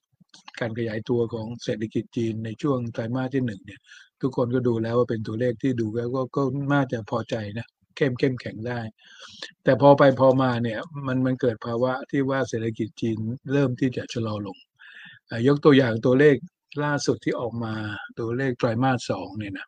[0.60, 3.82] การขยายตัวของเศรษฐกิจจีนในช่วงไตรมาสที่หนึ่งเนี่ย
[4.22, 8.80] ทุกคนก็ดูแล้วว่าเป็นตัวเลขที่ดูแล้วก็ก็น่าจะพอใจนะเข้มเข้มแข็งได้
[9.64, 13.20] แต่พอไปพอมาเนี่ยมันมันเกิดภาวะที่ว่าเศรษฐกิจจีน
[13.52, 14.71] เริ่มที่จะชะลอลงอะ
[15.48, 16.36] ยกตัวอย่างตัวเลข
[16.84, 17.74] ล่าสุดที่ออกมา
[18.20, 19.68] ตัวเลขไตรมาสสองเนี่ยนะ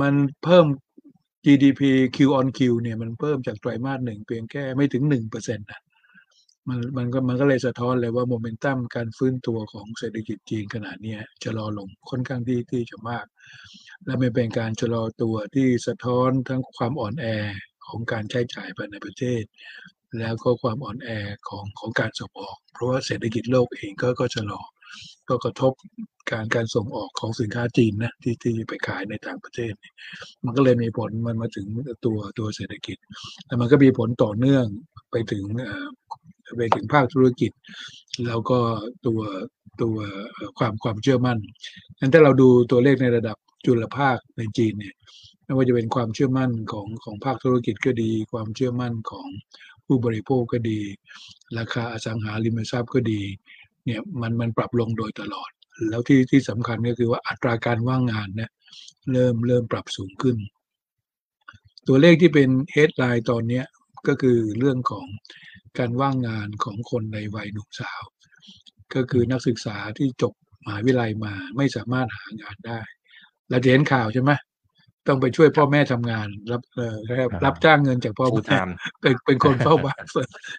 [0.00, 0.66] มันเพิ่ม
[1.46, 1.82] GDP
[2.16, 5.80] Q on Q เนี่ยมันเพิ่มจากไตรมาสหนึ่งเพียงแค่ไม่ถึงหนึ่งเปอร์เซ็นต์นะ
[6.68, 13.26] มันมันก็มันก็เลยสะท้อนเลยว่าโมเมนตัมการฟื้นตัวของเศรษฐกิจจีนขนาดนี้ชะลอลงค่อนข้างที่ที่จะมาก
[14.04, 17.26] และมันเป็นการชะลอตัวที่สะท้อนทั้งความอ่อนแอ
[17.86, 19.42] ของการใช้จ่ายภายในประเทศ
[20.18, 21.08] แล้วก็ความอ่อนแอ
[21.48, 24.60] ของของการส่งออก เพราะว่าเศรษฐกิจโลกเองก็ก็ชะลอ
[25.28, 25.72] ก็กระทบ
[26.30, 29.72] การการส่งออกของสินค้าจีนนะที่ที่ไปขายในต่างประเทศ
[30.44, 31.66] มันก็เลยมีผลมันมาถึง
[32.04, 32.96] ตัวตัวเศรษฐกิจ
[33.46, 34.66] แล้วมันก็มีผลต่อเนื่อง
[35.10, 35.86] ไปถึงเอ่อ
[36.56, 37.52] ไปถึงภาคธุรกิจ
[38.26, 38.58] แล้วก็
[39.06, 39.20] ตัว
[39.82, 39.96] ตัว
[40.58, 41.38] ความความเชื่อมั่น
[41.98, 44.94] งั้นถ้าเราดูตัวเลขในระดับจุลภาคในจีนเนี่ย
[45.44, 49.28] ไม่ว่าจะเป็นความเชื่อมั่นของของภาคธุรกิจก็ดี ความเชื่อมั่นของ
[49.90, 50.80] ผู้บริโภคก็ดี
[51.58, 53.20] ราคาอสังหาริมทรัพย์ก็ดี
[53.84, 55.50] เนี่ยมันมันปรับลงโดยตลอด
[55.88, 58.50] แล้วที่ที่สำคัญก็คือว่าอัตราการว่างงานเนี่ย
[59.12, 60.36] เริ่มเริ่มปรับสูงขึ้น
[61.88, 63.62] ตัวเลขที่เป็น headline ตอนนี้
[64.08, 65.06] ก็คือเรื่องของ
[65.78, 68.02] การว่างงานของคนในวัยหนุ่มสาว
[68.94, 70.32] ก็คือนักศึกษาที่จบ
[70.64, 72.78] มหาวิทยาลัยมาไม่สามารถหางานได้
[73.48, 74.30] เราจะเห็นข่าวใช่ไหม
[75.10, 80.04] ต้องไปช่วยพ่อแม่ทำงาน รับเอ่อรับรับจ้างเงินจากพ่อฟูลไทแม่ม์เป็นเป็นคนเฝ้าบ้าน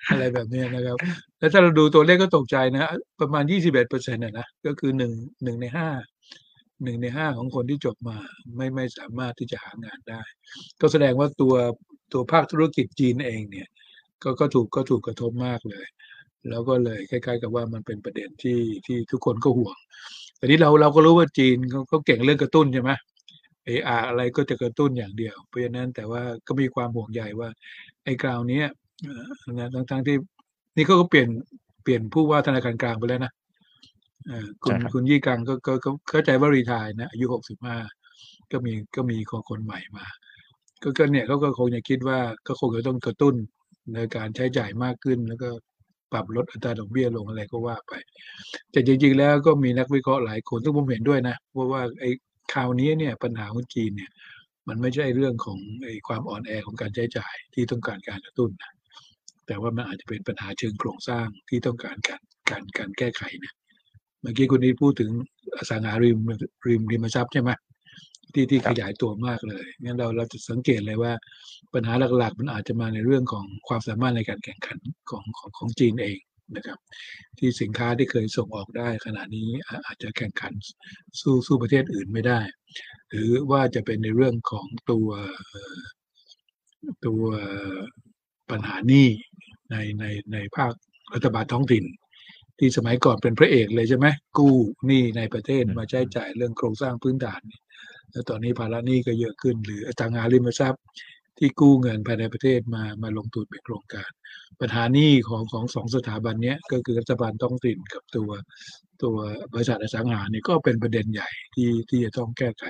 [0.09, 0.97] อะไรแบบเนี้ยนะครับ
[1.39, 2.83] แล้วถ้าเราดูตัวเลขก็ตกใจนะ
[3.19, 5.11] ประมาณ21เปอร์เซ็นต์นะก็คือหนึ่ง
[5.43, 5.89] หนึ่งในห้า
[6.83, 8.17] หนึ่งในห้าของคนที่จบมา
[8.55, 10.21] ไม่ไม่สามารถที่จะหางานได้
[10.81, 11.53] ก็แสดงว่าตัว
[12.13, 13.67] ตัวภาคธุรกิจจีนเองเนี่ย
[14.23, 15.85] ก็ก็ถูกก็ถูกกระทบมากเลย
[16.49, 19.77] แล้วก็เลยคล้าย ๆ กับว่ามันเป็นประเด็นที่ที่ทุกคนก็ห่วง
[20.37, 22.91] แต่นี้เราเราก็รู้ว่าจีนเขาเขาเก่งเรื่องกระตุ้นใช่ไหม
[23.65, 27.49] เอออะไรก็จะกระตุ้นอย่างเดียว เพราะฉะนั้นแต่ว่าก็มีความห่วงใยว่า
[28.03, 28.65] ไอ้กราวเนี้ย
[29.03, 30.17] เอ่อนะทั้งทั้งที่
[30.75, 31.29] นี่เขาก็เปลี่ยน
[31.83, 33.33] เปลี่ยนผู้ว่าธนาคารกลางไปแล้วนะ
[34.27, 37.77] เอ่อคุณใช่ครับคุณยี่กังก็ก็ก็เข้าใจว่ารีทายนะอายุหกสิบห้า
[38.51, 40.05] ก็มีก็มีคนคนใหม่มา
[40.83, 43.35] ก็ก็เนี่ยเขาก็คงจะคิดว่าก็คงจะต้องกระตุ้น
[43.93, 45.49] ในการใช้จ่ายมากขึ้นแล้วก็
[46.11, 47.93] ปรับลดอัตราดอกเบี้ยลงอะไรก็ว่าไป
[48.71, 52.09] แต่จริงๆแล้วก็มีนักวิเคราะห์หลายคนซึ่งผมเห็นด้วยนะเพราะว่าไอ้
[52.53, 54.11] คราวนี้เนี่ยปัญหาของจีนเนี่ย
[54.67, 58.73] มันไม่ใช่เรื่องของไอ้ความอ่อนแอของการใช้จ่ายที่ต้องการการกระตุ้นนะ
[59.47, 63.53] แต่ว่ามันอาจจะเป็นปัญหาเชิงโครงสร้างที่ต้องการการการการแก้ไขนะ
[64.21, 65.11] เมื่อกี้คุณนี้พูดถึง
[65.57, 66.17] อสังหาริม
[66.67, 67.51] ริมริมทรัพย์ใช่ไหม
[68.33, 71.13] ที่ที่ครัขบยายตัวมากเลยงั้นเราเราจะสังเกตเลยว่า
[71.73, 74.77] ปัญหาหลักๆ มันอาจจะมาในเรื่องของความสามารถในการแข่งขัน
[75.09, 76.19] ของของของจีนเอง
[76.55, 76.77] นะครับ
[77.39, 80.53] ที่สินค้าที่เคยส่งออกได้ ขณะนี้อาอาจจะแข่งขัน
[81.21, 82.39] สู้สู้ประเทศอื่นไม่ได้
[83.09, 85.07] หรือว่าจะเป็นในเรื่องของตัว
[85.49, 85.81] เอ่อ
[87.05, 87.23] ตัว
[88.49, 89.07] ปัญหาหนี้
[89.71, 90.73] ในในในภาค
[91.13, 91.85] รัฐบาลท้องถิ่น
[92.59, 97.61] ที่สมัยก่อนเป็นพระเอกเลยใช่ไหมกู้หนี้ในประเทศอืมมาใช้จ่ายเรื่องโครงสร้างพื้นฐานเนี่ย
[98.11, 100.81] แล้วตอนนี้ภาระหนี้ก็เยอะขึ้น หรืออสังหาริมทรัพย์
[101.37, 104.09] ที่กู้เงินภายในประเทศมามาลงทุนเป็นโครงการ
[104.59, 108.29] ปัญหาหนี้ของของสองสถาบันเนี้ยก็คือรัฐบาลท้องถิ่นกับตัว
[109.03, 109.15] ตัว
[109.53, 112.65] บริษัทอสังหาเนี่ยก็เป็นประเด็นใหญ่ที่ที่จะต้องแก้ไข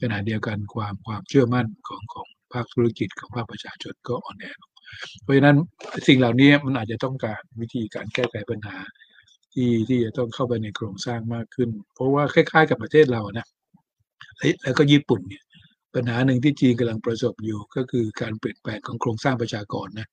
[0.00, 4.58] ขณะเดียวกันความความเชื่อมั่นของของภาคธุรกิจของภาคประชาชนก็อ่อนแอลง
[5.22, 5.56] เพราะฉะนั้น
[6.08, 8.76] สิ่งเหล่านี้มันอาจจะต้องการวิธีการแก้ไขปัญหา
[9.54, 13.46] ที่ที่จะต้องเข้าไปในโครงสร้างมากขึ้น เพราะว่าคล้ายๆ กับประเทศเรานะ
[14.62, 15.42] แล้วก็ญี่ปุ่นเนี่ย
[15.96, 20.08] ปัญหาหนึ่งที่จีนกำลังประสบอยู่ก็คือการเปลี่ยนแปลงของโครงสร้างประชากรนะ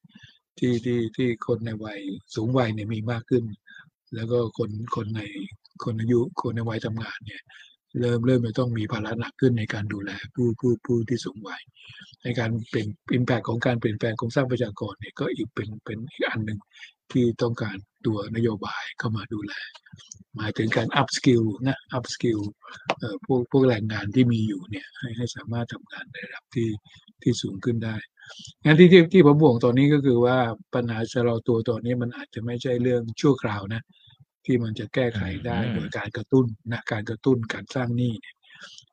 [0.60, 2.00] ที่ที่ที่คนในวัย
[2.36, 3.43] สูงวัยเนี่ยมีมากขึ้น
[4.15, 5.22] แล้วก็คนคนใน
[5.84, 7.41] คนอายุคนในวัยทำงานเนี่ย
[8.00, 11.62] เริ่มเริ่มจะต้องมีภาระหนักขึ้นในการดูแลผู้ผู้ผู้ที่สูงวัย
[12.24, 16.60] ในการเป็นอิมแพคของการเปลี่ยนแปลงโครงสร้างประชากรเนี่ยก็อีกเป็นเป็นอีกอันหนึ่ง
[17.12, 19.54] ที่ต้องการตัวนโยบายเข้ามาดูแล
[20.36, 22.42] หมายถึงการ up skill นะ up skill
[23.00, 26.70] เอ่อพวกพวกแรงงานที่มีอยู่เนี่ยให้ให้สามารถทำงานในระดับที่
[27.22, 27.96] ที่สูงขึ้นได้
[28.63, 30.38] งั้นที่ที่ที่ผมห่วงตอนนี้ก็คือว่า
[30.76, 33.82] ปัญหาชะลอตัวตอนนี้มันอาจจะไม่ใช่เรื่องชั่วคราวนะ
[34.46, 38.36] ที่มันจะแก้ไขได้อืมโดยการกระตุ้นนะการกระตุ้นการสร้างหนี้เนี่ย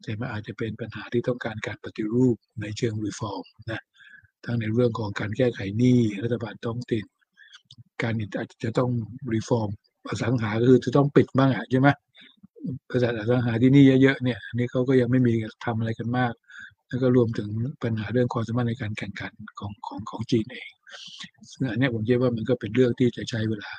[0.03, 3.83] แต่มันอาจจะเป็นปัญหาที่ต้องการการปฏิรูปในเชิง reform นะ
[4.45, 7.05] ทั้งในเรื่องของการแก้ไขหนี้รัฐบาลท้องถิ่น
[8.03, 8.91] การอาจจะต้อง
[9.35, 9.69] reform
[10.09, 11.89] อสังหาคือจะต้องปิดบ้างอะใช่ไหม
[12.89, 15.33] บริษัทอสังหาที่นี่เยอะๆเนี่ยอันนี้เขาก็ยังไม่มี
[15.65, 16.33] ทำอะไรกันมาก
[16.89, 17.49] แล้วก็รวมถึง
[17.83, 20.71] ปัญหาเรื่องความสามารถในการแข่งขันของของของจีนเอง
[21.51, 23.71] ซึ่งอันนี้ผมคิดว่ามันก็เป็นเรื่องที่จะใช้เวลา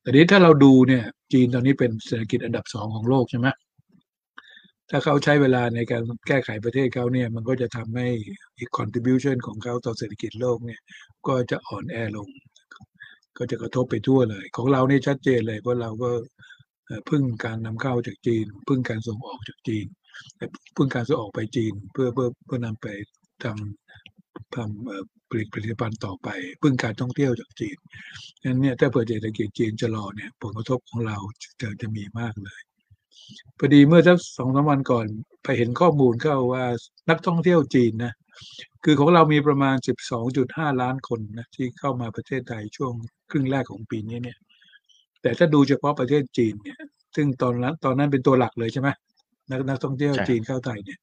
[0.00, 3.48] แต่นี้ถ้าเราดูเนี่ยจีนตอนนี้เป็นเศรษฐกิจอันดับสองของโลกใช่ไหม
[4.90, 8.08] ถ้าเขาใช้เวลาในการแก้ไขประเทศเขาเนี่ยมันก็จะทำให้
[8.78, 10.80] contribution ของเขาต่อเศรษฐกิจโลกเนี่ย
[11.26, 12.28] ก็จะอ่อนแอลง
[13.40, 16.10] ก็จะกระทบไปทั่วเลย ของเราเนี่ชัดเจนเลยเพราะเราก็
[17.10, 19.86] พึ่งการนำเข้าจากจีน พึ่งการส่งออกจากจีน
[20.36, 22.86] และพึ่งการส่งออกไปจีน เพื่อเพื่อเพื่อนำไป
[23.44, 26.28] ทำทำผลิตผลิตภัณฑ์ต่อไป
[26.62, 27.76] พึ่งการท่องเที่ยวจากจีน
[28.44, 32.60] งั้นเนี่ยถ้าเปิดเศรษฐกิจจีนจะรอเนี่ยผลกระทบของเราจะจะมีมากเลย
[33.58, 35.06] พอดีเมื่อสักสองสามวันก่อน
[35.42, 36.64] ไปเห็นข้อมูลเข้าว่า
[37.10, 38.12] นักท่องเที่ยวจีนนะ
[38.84, 39.76] คือของเรามีประมาณ
[40.28, 42.94] 12.5 ล้านคนนะที่เข้ามาประเทศไทยช่วง
[43.30, 44.38] ครึ่งแรกของปีนี้เนี่ย
[45.22, 46.78] แต่ถ้าดูเฉพาะประเทศจีนเนี่ย
[47.16, 48.88] ซึ่งตอนนั้นตอนนั้นเป็นตัวหลักเลยใช่ไหม
[49.50, 50.98] นักนักท่องเที่ยวใช่จีนเข้าไทยเนี่ย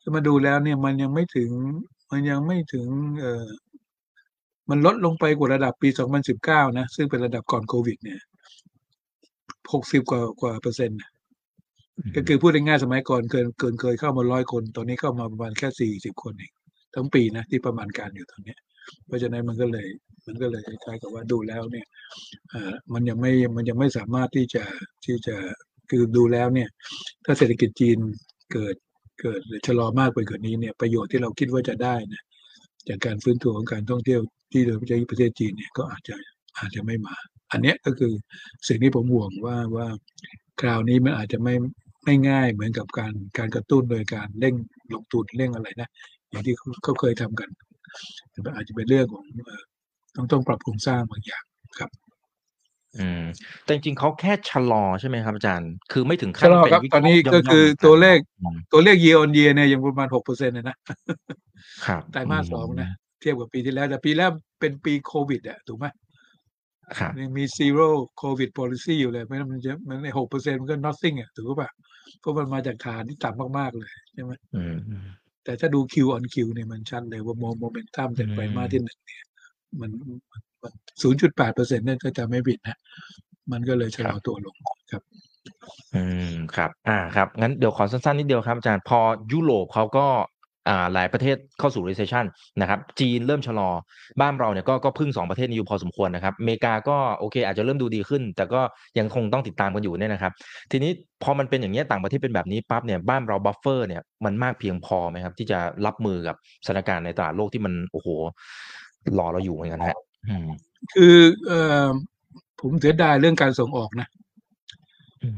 [0.00, 1.50] ถ้ามาดูแล้วเนี่ยมันยังไม่ถึง
[2.10, 2.88] มันยังไม่ถึง
[3.20, 3.46] เอ่อ
[4.70, 5.88] มันลดลงไปกว่าระดับปี
[6.34, 8.20] 2019 นะ ซึ่งเป็นระดับก่อนโควิด เนี่ย
[9.38, 11.10] 60 กว่ากว่าเปอร์เซ็นต์นะ
[12.14, 16.52] ก็คือพูดง่ายๆสมัยก่อนเกินเกินเคยเข้ามาร้อยคน ตอนนี้เข้ามาประมาณแค่สี่สิบคนเอง
[16.94, 18.58] ทั้งปีนะที่ประมาณการอยู่ตอนเนี้ย
[19.06, 19.86] เพราะฉะนั้นมันก็เลย
[20.26, 21.86] มันก็เลยคล้ายๆกับว่าดูแล้วเนี่ย
[22.92, 24.64] มันยังไม่มันยังไม่สามารถที่จะ
[25.06, 25.36] ที่จะ
[25.90, 26.68] คือดูแล้วเนี่ย
[27.24, 27.98] ถ้าเศรษฐกิจจีน
[28.52, 28.76] เกิด
[29.20, 32.22] เกิดหรือชะลอมากไปกว่านี้เนี่ยประโยชน์ที่เราคิดว่าจะได้นะ
[32.88, 34.20] จากการฟื้นตัวของการท่องเที่ยว
[34.52, 36.14] ที่โดยเฉพาะประเทศจีนเนี่ยก็อาจจะ
[36.58, 37.16] อาจจะไม่มา
[37.52, 38.12] อันนี้ก็คือ
[38.68, 39.88] สิ่งที่ผมห่วงว่าว่า
[40.60, 41.54] คราวนี้มันอาจจะไม่
[42.04, 44.54] ไม่ง่ายเหมือนกับการการกระตุ้นโดยการเร่ง
[44.94, 45.88] ลงทุนเร่งอะไรนะ
[46.30, 47.48] อย่างที่เขาเขาเคยทำกัน
[48.30, 49.62] แต่มันอาจจะเป็นเรื่องของเอ่อ
[50.16, 51.44] ต้องต้องปรับโครงสร้างบางอย่าง
[51.78, 51.90] ครับ
[52.98, 53.22] อืม
[53.64, 60.76] แต่จริงๆเขาแค่ชะลอใช่ไหมครับอาจารย์ คือไม่ถึงขั้ชะนลอเป็นครับวิกตอนนี้ฤตก็ย่มๆคือหมืนนตัวเลขอืมตัวเลข year on year เนี่ยยังประมาณหกเปอร์เซ็นต์เลยนะ
[61.86, 65.86] ครับไตรมาสสองนะเทียบกับปีที่แล้ว แต่ปีแรกเป็นปีโควิดอะถูกไหม
[66.98, 67.88] ครับยังมี zero
[68.22, 71.70] covid policy อยู่เลยเพราะฉะนั้นมันจะมันหกเปอร์เซ็นต์มันก็ nothing อะถูกป่ะ
[72.20, 75.06] เพราะมันมาจากฐานที่ต่ำมากๆเลยใช่ไหมอืมอืม
[75.48, 79.24] แต่ถ้าดู Q on Q เนี่ยมันชัดเลยว่า mo momentum จากอืมไตรมาสที่หนึ่งเนี่ย
[79.80, 79.90] มัน
[80.62, 82.78] มันศูนย์จุดแปดเปอร์เซ็นต์นั่นก็จะไม่ผิดนะ
[83.52, 84.56] มันก็เลยชะลอตัวลง
[84.90, 85.02] ครับ
[85.94, 89.00] อืมครับ อ่าครับ งั้นเดี๋ยวขอสั้นๆนิดเดียวครับอาจารย์ พอ
[89.32, 90.37] ยุโรปเขาก็อ่า
[90.94, 92.24] หลายประเทศเข้าสู่ recession
[92.60, 93.70] นะครับจีนเริ่มชะลอ
[94.20, 98.60] บ้านเราเนี่ยก็ก็พึ่งสองประเทศนี้อยู่พอสมควรนะครับอเมริกาก็โอเค อาจจะเริ่มดูดีขึ้น แต่ก็
[98.98, 100.32] ยังคงต้องติดตามกันอยู่เนี่ยนะครับ
[100.70, 100.90] ทีนี้
[101.22, 108.08] พอมันเป็นอย่างนี้เนี่ยต่างประเทศเป็นแบบนี้ปั๊บเนี่ยบ้านเรา buffer เนี่ยมันมากเพียงพอไหมครับ ที่จะรับมือกับสถานการณ์ในตลาดโลกที่มันโอ้โห
[109.18, 109.96] รอเราอยู่เหมือนกันฮะ
[110.94, 111.52] ครับือเอ
[111.82, 111.86] อ
[112.60, 114.08] ผมเสียดายเรื่องการส่งออกนะ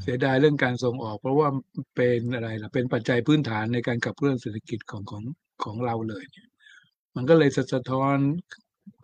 [0.02, 1.48] เสียดายเรื่องการส่งออก เพราะว่า
[1.96, 5.24] เป็นอะไรล่ะเป็นปัจจัยพื้นฐานในการขับเคลื่อนเศรษฐกิจของของ
[5.64, 6.48] ของเราเลยเนี่ย
[7.16, 8.16] มันก็เลยสะท้อน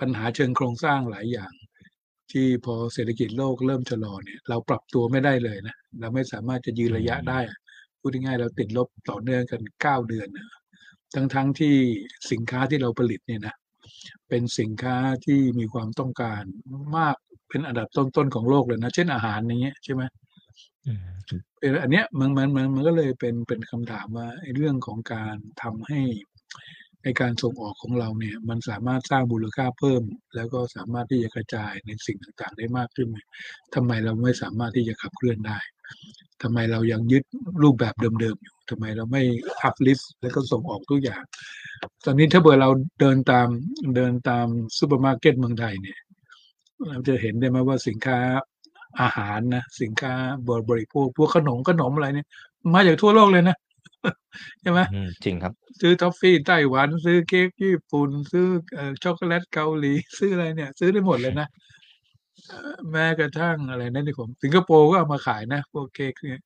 [0.00, 1.52] ปัญหาเชิงโครงสร้างหลายอย่าง
[2.32, 7.40] ที่พอเศรษฐกิจโลกเริ่มชะลอเนี่ย เราปรับตัวไม่ได้เลยนะเราไม่สามารถจะยืนระยะได้
[8.00, 10.48] พูดง่ายๆเราติดลบต่อเนื่องกันเก้าเดือนนะ
[11.14, 11.74] ทั้งทั้งที่
[12.30, 13.54] สินค้าที่เราผลิตเนี่ยนะ
[14.28, 16.42] เป็นสินค้าที่มีความต้องการ
[16.96, 17.16] มาก
[17.48, 20.02] เป็นอันดับต้นๆของโลกเลยนะ เช่นอาหารอย่างเงี้ยใช่ไหม
[20.86, 21.00] อืม
[21.60, 26.00] เออ อันเนี้ยมันมันมันมันก็เลยเป็นเป็นคำถามว่าไอ้เรื่องของการทำให้
[27.02, 30.02] ในการส่งออกของเราเนี่ย มันสามารถสร้างมูลค่าเพิ่ม
[30.34, 33.18] แล้วก็สามารถที่จะกระจายในสิ่งต่าง ๆ ได้มากขึ้นไหม
[33.74, 35.58] ทำไมเราไม่สามารถที่จะขับเคลื่อนได้
[36.42, 37.24] ทำไมเรายังยึด
[37.62, 39.22] รูปแบบเดิมๆอยู่ทำไมเราไม่
[39.62, 41.22] uplift แล้วก็ส่งออกทุกอย่าง
[42.04, 42.70] ตอนนี้ถ้าเผื่อเรา
[43.00, 43.48] เดินตาม
[43.96, 44.46] เดินตาม
[44.78, 45.98] ซูเปอร์มาร์เก็ตเมืองไทยเนี่ย
[46.88, 48.18] เราจะเห็นได้ไหมว่าสินค้า
[49.00, 50.12] อาหารนะสินค้า
[50.68, 52.26] บริโภคพวกขนมขนมอะไรเนี่ย
[52.72, 53.56] มาจากทั่วโลกเลยนะ
[54.62, 61.48] ใช่ไหมอืมจริงครับ ซื้อทอฟฟี่ไต้หวัน ซื้อเค้กญี่ปุ่น ซื้อเอ่อช็อกโกแลตเกาหลี ซื้ออะไรเนี่ย ซื้อได้หมดเลยนะ
[62.48, 66.42] เอ่อแม้กระทั่งอะไรนั่นที่ผมสิงคโปร์ก็เอามาขายนะพวกเค้กเนี่ย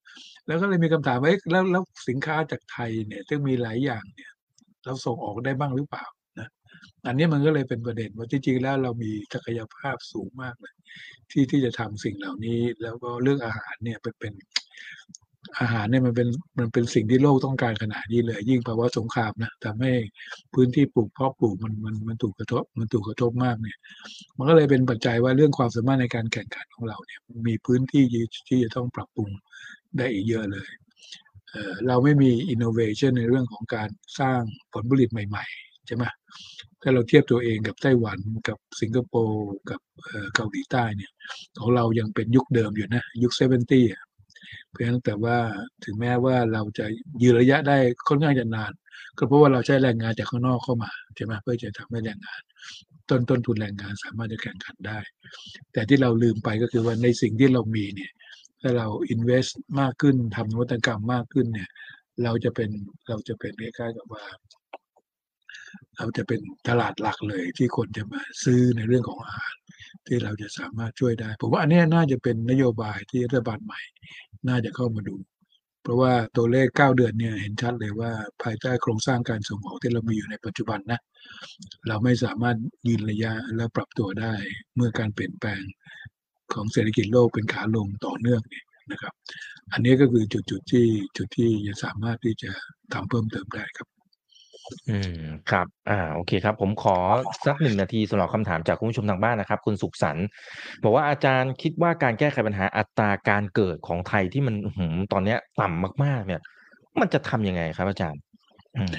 [0.46, 4.30] แล้วก็เลยมีคำถามว่าเอ๊ะแล้วแล้วสินค้าจากไทยเนี่ยซึ่งมีหลายอย่างเนี่ย
[4.84, 6.19] เราส่งออกได้บ้างหรือเปล่านะ
[7.06, 10.74] อันนี้มันก็เลยเป็นประเด็นว่าจริงๆแล้วเรามีศักยภาพสูงมากเลย
[11.30, 14.34] ที่ที่จะทำสิ่งเหล่านี้ แล้วก็เรื่องอาหารเนี่ยเป็นเป็น
[15.60, 19.92] อาหารเนี่ยมันเป็นมันเป็นสิ่งที่โลกต้องการขนาดนี้เลย ยิ่งภาวะสงครามนะทำให้
[20.54, 23.78] พื้นที่ปลูกเพาะปลูกมันมันมันถูกกระทบมันถูกกระทบมากเนี่ย
[24.36, 28.04] มันก็เลยเป็นปัจจัยว่าเรื่องความสามารถในการแข่งขันของเราเนี่ย มีพื้นที่
[28.48, 29.30] ที่จะต้องปรับปรุง
[29.98, 30.68] ได้อีกเยอะเลย
[31.50, 33.88] เเราไม่มี innovation ในเรื่องของการ
[34.20, 34.40] สร้าง
[34.72, 36.04] ผลผลิตใหม่ๆ ช่ไหม
[36.82, 39.80] ถ้าเราเทียบตัวเองกับไต้หวันกับสิงคโปร์กับ
[40.34, 41.10] เกาหลีใต้เนี่ย
[41.58, 44.02] ของเรายังเป็นยุคเดิมอยู่นะยุค70อะ
[44.68, 45.36] เพราะฉะนั้นแต่ว่า
[45.84, 46.86] ถึงแม้ว่าเราจะ
[47.22, 48.72] ยืนระยะได้ค่อนข้างจะนาน
[49.18, 52.40] ก็เพราะว่าเราใช้แรงงานจากข้างนอกเข้ามาใช่ไหมเพื่อจะทำให้แรงงาน
[53.08, 54.98] ต้นต้นทุนแรงงานสามารถจะแข่งขันได้
[55.72, 58.12] แต่ที่เราลืมไปก็คือว่าในสิ่งที่เรามีเนี่ย
[58.60, 61.68] ถ้าเรา invest มากขึ้นทำนวัตกรรมมากขึ้นเนี่ย
[62.24, 62.70] เราจะเป็น
[63.08, 64.24] เราจะเป็นคล้ายๆกับว่า
[65.96, 69.54] เราจะเป็นตลาดหลักเลยที่คนจะมาซื้อในเรื่องของอาหาร
[70.06, 73.80] ที่เราจะสามารถช่วยได้ ผมว่าอันนี้น่าจะเป็นนโยบายที่รัฐบาลใหม่
[74.48, 75.16] น่าจะเข้ามาดู
[75.82, 81.00] เพราะว่าตัวเลข 9 เดือนเนี่ยเห็นชัดเลยว่าภายใต้โครงสร้างการส่งออกที่เรามีอยู่ในปัจจุบันนะ
[81.88, 82.56] เราไม่สามารถ
[82.88, 84.34] ยืนระยะและปรับตัวได้
[84.76, 85.62] เมื่อการเปลี่ยนแปลง
[86.52, 89.12] ของเศรษฐกิจโลกเป็นขาลงต่อเนื่องเนี่ยนะครับ
[89.72, 92.50] อันนี้ก็คือจุดจุดที่จุดที่จะสามารถที่จะ
[92.92, 93.99] ทำเพิ่มเติมได้ครับ
[94.90, 96.96] อืม ครับ อ่า โอเคครับ ผมขอ
[97.46, 100.26] สักหนึ่งนาทีสำหรับคำถามจากคุณผู้ชมทางบ้านนะครับ คุณสุขสันต์
[100.82, 106.40] บอกว่าอาจารย์คิดว่าการแก้ไขปัญหาอัตราการเกิดของไทยที่มันอื้อหือตอนเนี้ยต่ำมาก ๆ เนี่ย
[107.00, 108.20] มันจะทำยังไงครับอาจารย์
[108.76, 108.94] อืม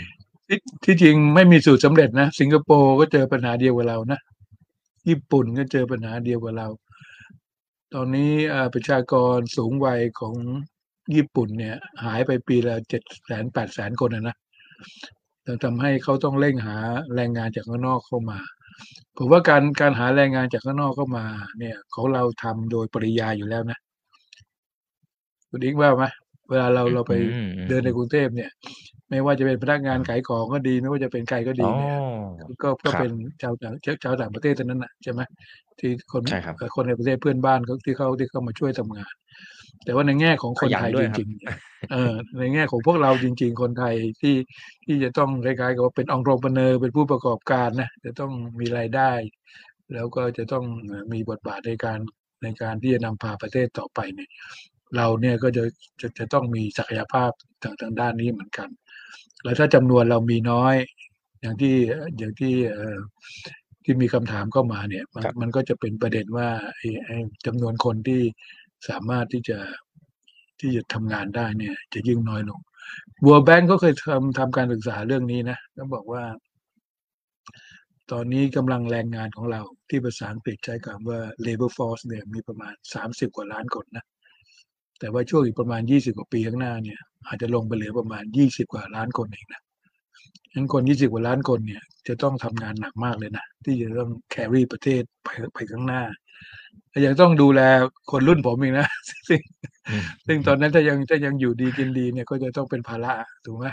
[0.47, 4.19] ที่ที่จริงไม่มีสูตรสำเร็จนะ สิงคโปร์ก็เจอปัญหาเดียวกับเรานะ
[5.09, 6.67] ญี่ปุ่นก็เจอปัญหาเดียวกับเรา
[7.93, 10.35] ตอนนี้อ่าประชากรสูงวัยของ
[11.15, 14.35] ญี่ปุ่นเนี่ย หายไปปีละเจ็ดแสนแปดแสนคนนะนะ
[15.63, 16.77] ทำให้เขาต้องเร่งหา
[17.15, 18.39] แรงงานจากข้างนอกเข้ามา
[19.17, 21.25] ผมว่าการการหาแรงงานจากข้างนอกเข้ามา
[21.59, 23.79] เนี่ยของเราทำโดยปริยายอยู่แล้วนะ
[25.49, 26.05] คุณอิงว่าไหม
[26.49, 28.49] เวลาเราเราไปอืมอืมเดินในกรุงเทพเนี่ย
[29.09, 31.93] ไม่ว่าจะเป็นพนักงานขายของก็ดี ไม่ว่าจะเป็นใครก็ดีอ๋อเนี่ย
[32.63, 33.11] ก็ก็ครับเป็น
[33.41, 33.73] ชาวต่าง
[34.03, 35.21] ชาวต่างประเทศเท่านั้นน่ะใช่ไหม
[35.79, 39.13] ที่คนใช่ครับคนในประเทศเพื่อนบ้านเขาที่เขาที่เขามาช่วยทำงาน
[39.85, 41.55] แต่ว่าในแง่ของคนขยันไทยด้วยจครับริงๆเนี่ย
[41.91, 44.35] เออในแง่ของพวกเราจริง ๆ คนไทยที่
[44.85, 49.11] ที่จะต้องคล้ายๆกับว่าเป็นองค์ประเนอเป็นผู้ประกอบการนะจะต้องมีรายได้
[49.93, 51.99] แล้วก็จะต้องเอ่อมีบทบาทในการ
[52.43, 54.29] ในการที่จะนำพาประเทศต่อไปเนี่ย
[54.95, 55.63] เราเนี่ยก็จะ
[56.01, 57.31] จะจะต้องมีศักยภาพ
[57.63, 58.69] ทางทางด้านนี้เหมือนกัน
[59.43, 60.75] แล้วถ้าจำนวนเรามีน้อย
[61.41, 61.75] อย่างที่
[62.17, 62.97] อย่างที่เอ่อ
[63.83, 68.21] ที่มีคำถามเข้ามาเนี่ยมันครับมันก็จะเป็นประเด็นว่าไอ้ไอ้จำนวนคนที่
[68.89, 69.59] สามารถที่จะ
[70.59, 72.59] ที่จะทำงานได้เนี่ย จะยิ่งน้อยลง
[73.25, 76.23] World Bank ก็เคยทำทำการศึกษาเรื่องนี้นะก็บอกว่า
[78.11, 82.73] ตอนนี้กำลังแรงงานของเราที่ภาษาอังกฤษใช้คำว่า labor force เนี่ยมีประมาณ
[83.05, 84.05] 30 กว่าล้านคนนะ
[84.99, 89.61] แต่ว่าช่วงอีกประมาณ 20 กว่าปีข้างหน้าเนี่ย อาจจะลงไปเหลือประมาณ 20 กว่าล้านคนเองนะ
[90.53, 96.03] งั้นคน 20 กว่าล้านคนเนี่ย จะต้องทำงานหนักมากเลยนะ ที่จะต้อง carry ประเทศไปไปข้างหน้า
[97.05, 97.61] ยังต้องดูแล
[98.11, 98.87] คนรุ่นผมอีกนะ
[99.27, 99.39] ซึ่ง
[99.89, 103.13] อืมซึ่งตอนนั้นถ้ายังถ้ายังอยู่ดีกินดีเนี่ยก็จะต้องเป็นภาระ
[103.45, 103.65] ถูกไหม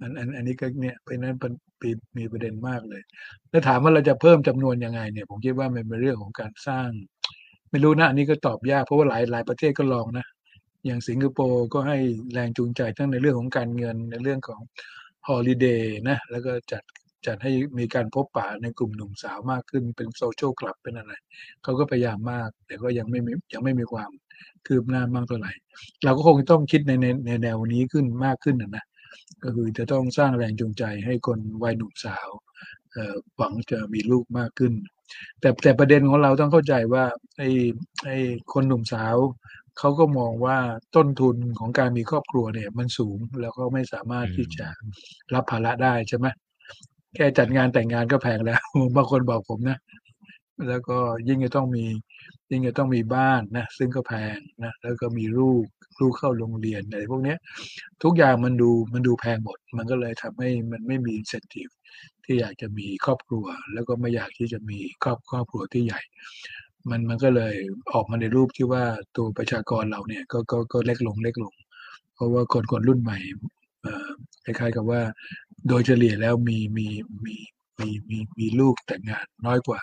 [0.00, 3.02] อันอันอันนี้ก็เนี่ยเป็นนั้นเป็นมีมีประเด็นมากเลย
[3.50, 6.88] แล้วถามว่าเราจะเพิ่มจำนวนยังไงเนี่ย ผมคิดว่ามันเป็นเรื่องของการสร้าง
[7.70, 10.26] ไม่รู้นะอันนี้ก็ตอบยากเพราะว่าหลายหลายประเทศก็ลองนะ
[10.86, 11.98] อย่างสิงคโปร์ก็ให้
[12.32, 14.60] แรงจูงใจทั้งในเรื่องของการเงินในเรื่องของ
[15.26, 16.82] ฮอลิเดย์นะแล้วก็จัด
[17.26, 21.12] จัดให้มีการพบปะในกลุ่มหนุ่มสาวมากขึ้นเป็นโซเชียลคลับเป็นอะไร
[21.62, 24.10] เขาก็พยายามมาก แต่ก็ยังไม่มียังไม่มีความ
[24.66, 25.52] คืบหน้ามากเท่าไหร่
[26.04, 28.84] เราก็คงต้องคิดในในในแนวนี้ขึ้นมากขึ้นนะนะ
[29.42, 32.28] ก็คือจะต้องสร้างแรงจูงใจให้คนวัยหนุ่มสาว
[32.92, 34.72] เอ่อหวังจะมีลูกมากขึ้น
[35.40, 37.04] แต่แต่ประเด็นของเราต้องเข้าใจว่า
[37.38, 37.48] ไอ้
[38.04, 38.16] ไอ้
[38.52, 39.16] คนหนุ่มสาว
[39.78, 40.58] เขาก็มองว่า
[40.96, 44.66] ต้นทุนของการมีครอบครัวเนี่ยมันสูงแล้วก็ไม่สามารถที่จะ
[45.34, 46.26] รับภาระได้ใช่ไหม
[47.14, 48.60] แค่จัดงานแต่งงานก็แพงแล้ว
[48.96, 49.78] บางคนบอกผมนะ
[50.68, 50.98] แล้วก็
[51.28, 51.84] ยิ่งจะต้องมี
[52.50, 55.64] ยิ่งจะต้องมีบ้านนะซึ่งก็แพงนะแล้วก็มีลูก
[56.00, 57.38] ลูกเข้าโรงเรียนอะไรพวกเนี้ย
[58.02, 61.72] ทุกอย่างมันดูมันดูแพงหมด มันก็เลยทำให้มันไม่มี incentive
[62.24, 66.00] ที่อยากจะมีครอบครัว แล้วก็ไม่อยากที่จะมีครอบครอบครัวที่ใหญ่
[66.90, 67.54] มันมันก็เลย
[67.92, 68.84] ออกมาในรูปที่ว่า
[69.16, 71.54] ตัวประชากรเราเนี่ยก็ก็ก็เล็กลงเล็กลง
[72.14, 73.18] เพราะว่าคนคนรุ่นใหม่
[74.45, 75.01] คล้ายๆกับว่า
[75.67, 76.87] โดยเฉลี่ยแล้วมีมี
[77.25, 77.35] มี
[77.79, 79.79] มีมีมีลูกแต่งงานน้อยกว่า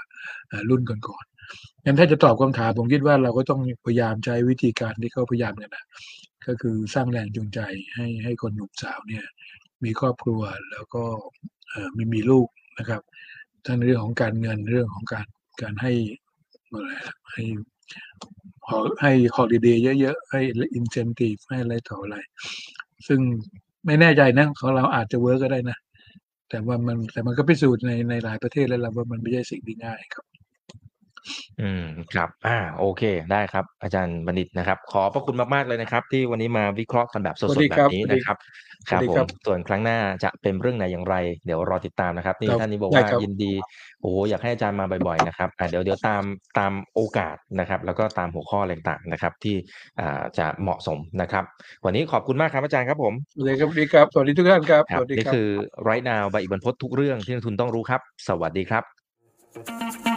[0.49, 5.84] เอ่อรุ่นก่อนๆงั้นถ้าจะตอบคำถามผมคิดว่าเราก็ต้องพยายามใช้วิธีการที่เขาพยายามกันนะ
[6.47, 7.61] ก็คือสร้างแรงจูงใจ
[7.95, 9.24] ให้ให้คนหนุ่มสาวเนี่ย
[9.84, 10.40] มีครอบครัว
[10.72, 11.05] แล้วก็
[11.70, 13.03] เอ่อไม่มีลูกนะครับ
[13.66, 15.26] ทั้งในเรื่องของการเงินเรื่องของการ
[15.62, 15.93] การให้
[16.72, 17.45] อะไรอะให้
[18.66, 20.40] ขอให้ฮอลิเดย์เยอะๆ ให้
[20.74, 22.16] อินเซนティブให้อะไรต่ออะไร
[23.07, 23.20] ซึ่ง
[23.88, 25.77] ไม่แน่ใจนะของเราอาจจะ work ก็ได้นะ
[26.49, 30.26] แต่ว่ามันแต่มันก็พิสูจน์ในในหลายประเทศแล้วว่ามันไม่ใช่สิ่งที่ง่ายครับ
[31.61, 38.38] อืม ครับอ่าโอเค ได้ครับ อาจารย์บัณฑิตนะครับ ขอบพระคุณมาก ๆ เลยนะครับ ที่วันนี้มาวิเคราะห์กันแบบสดๆ แบบนี้ สวัสดีครับ สวัสดีนะครับ
[38.89, 41.15] สวัสดีครับผม ส่วนครั้งหน้าจะเป็นเรื่องไหนอย่างไร
[41.45, 43.53] เดี๋ยวรอติดตามนะครับ นี่ครับ ท่านนี้บอกได้ว่า ครับ ยินดี
[44.01, 46.23] โอ้โหอยากให้อาจารย์มาบ่อย ๆ นะครับ อ่า เดี๋ยว เดี๋ยวตาม
[46.59, 49.55] ตามโอกาสนะครับ แล้วก็ตามหัวข้ออะไรต่าง ๆ นะครับ ที่
[49.99, 51.43] อ่า จะเหมาะสมนะครับ
[51.86, 55.49] วันนี้ขอบคุณมากครับอาจารย์ครับผม สวัสดีครับ สวัสดีครับ สวัสดีทุกท่านครับครัสบวัสดีนี่ครับคือ
[55.88, 60.16] right now ใบอิบันพศทุกเรื่องที่นักทุนต้องรู้ครับ สวัสดีครับ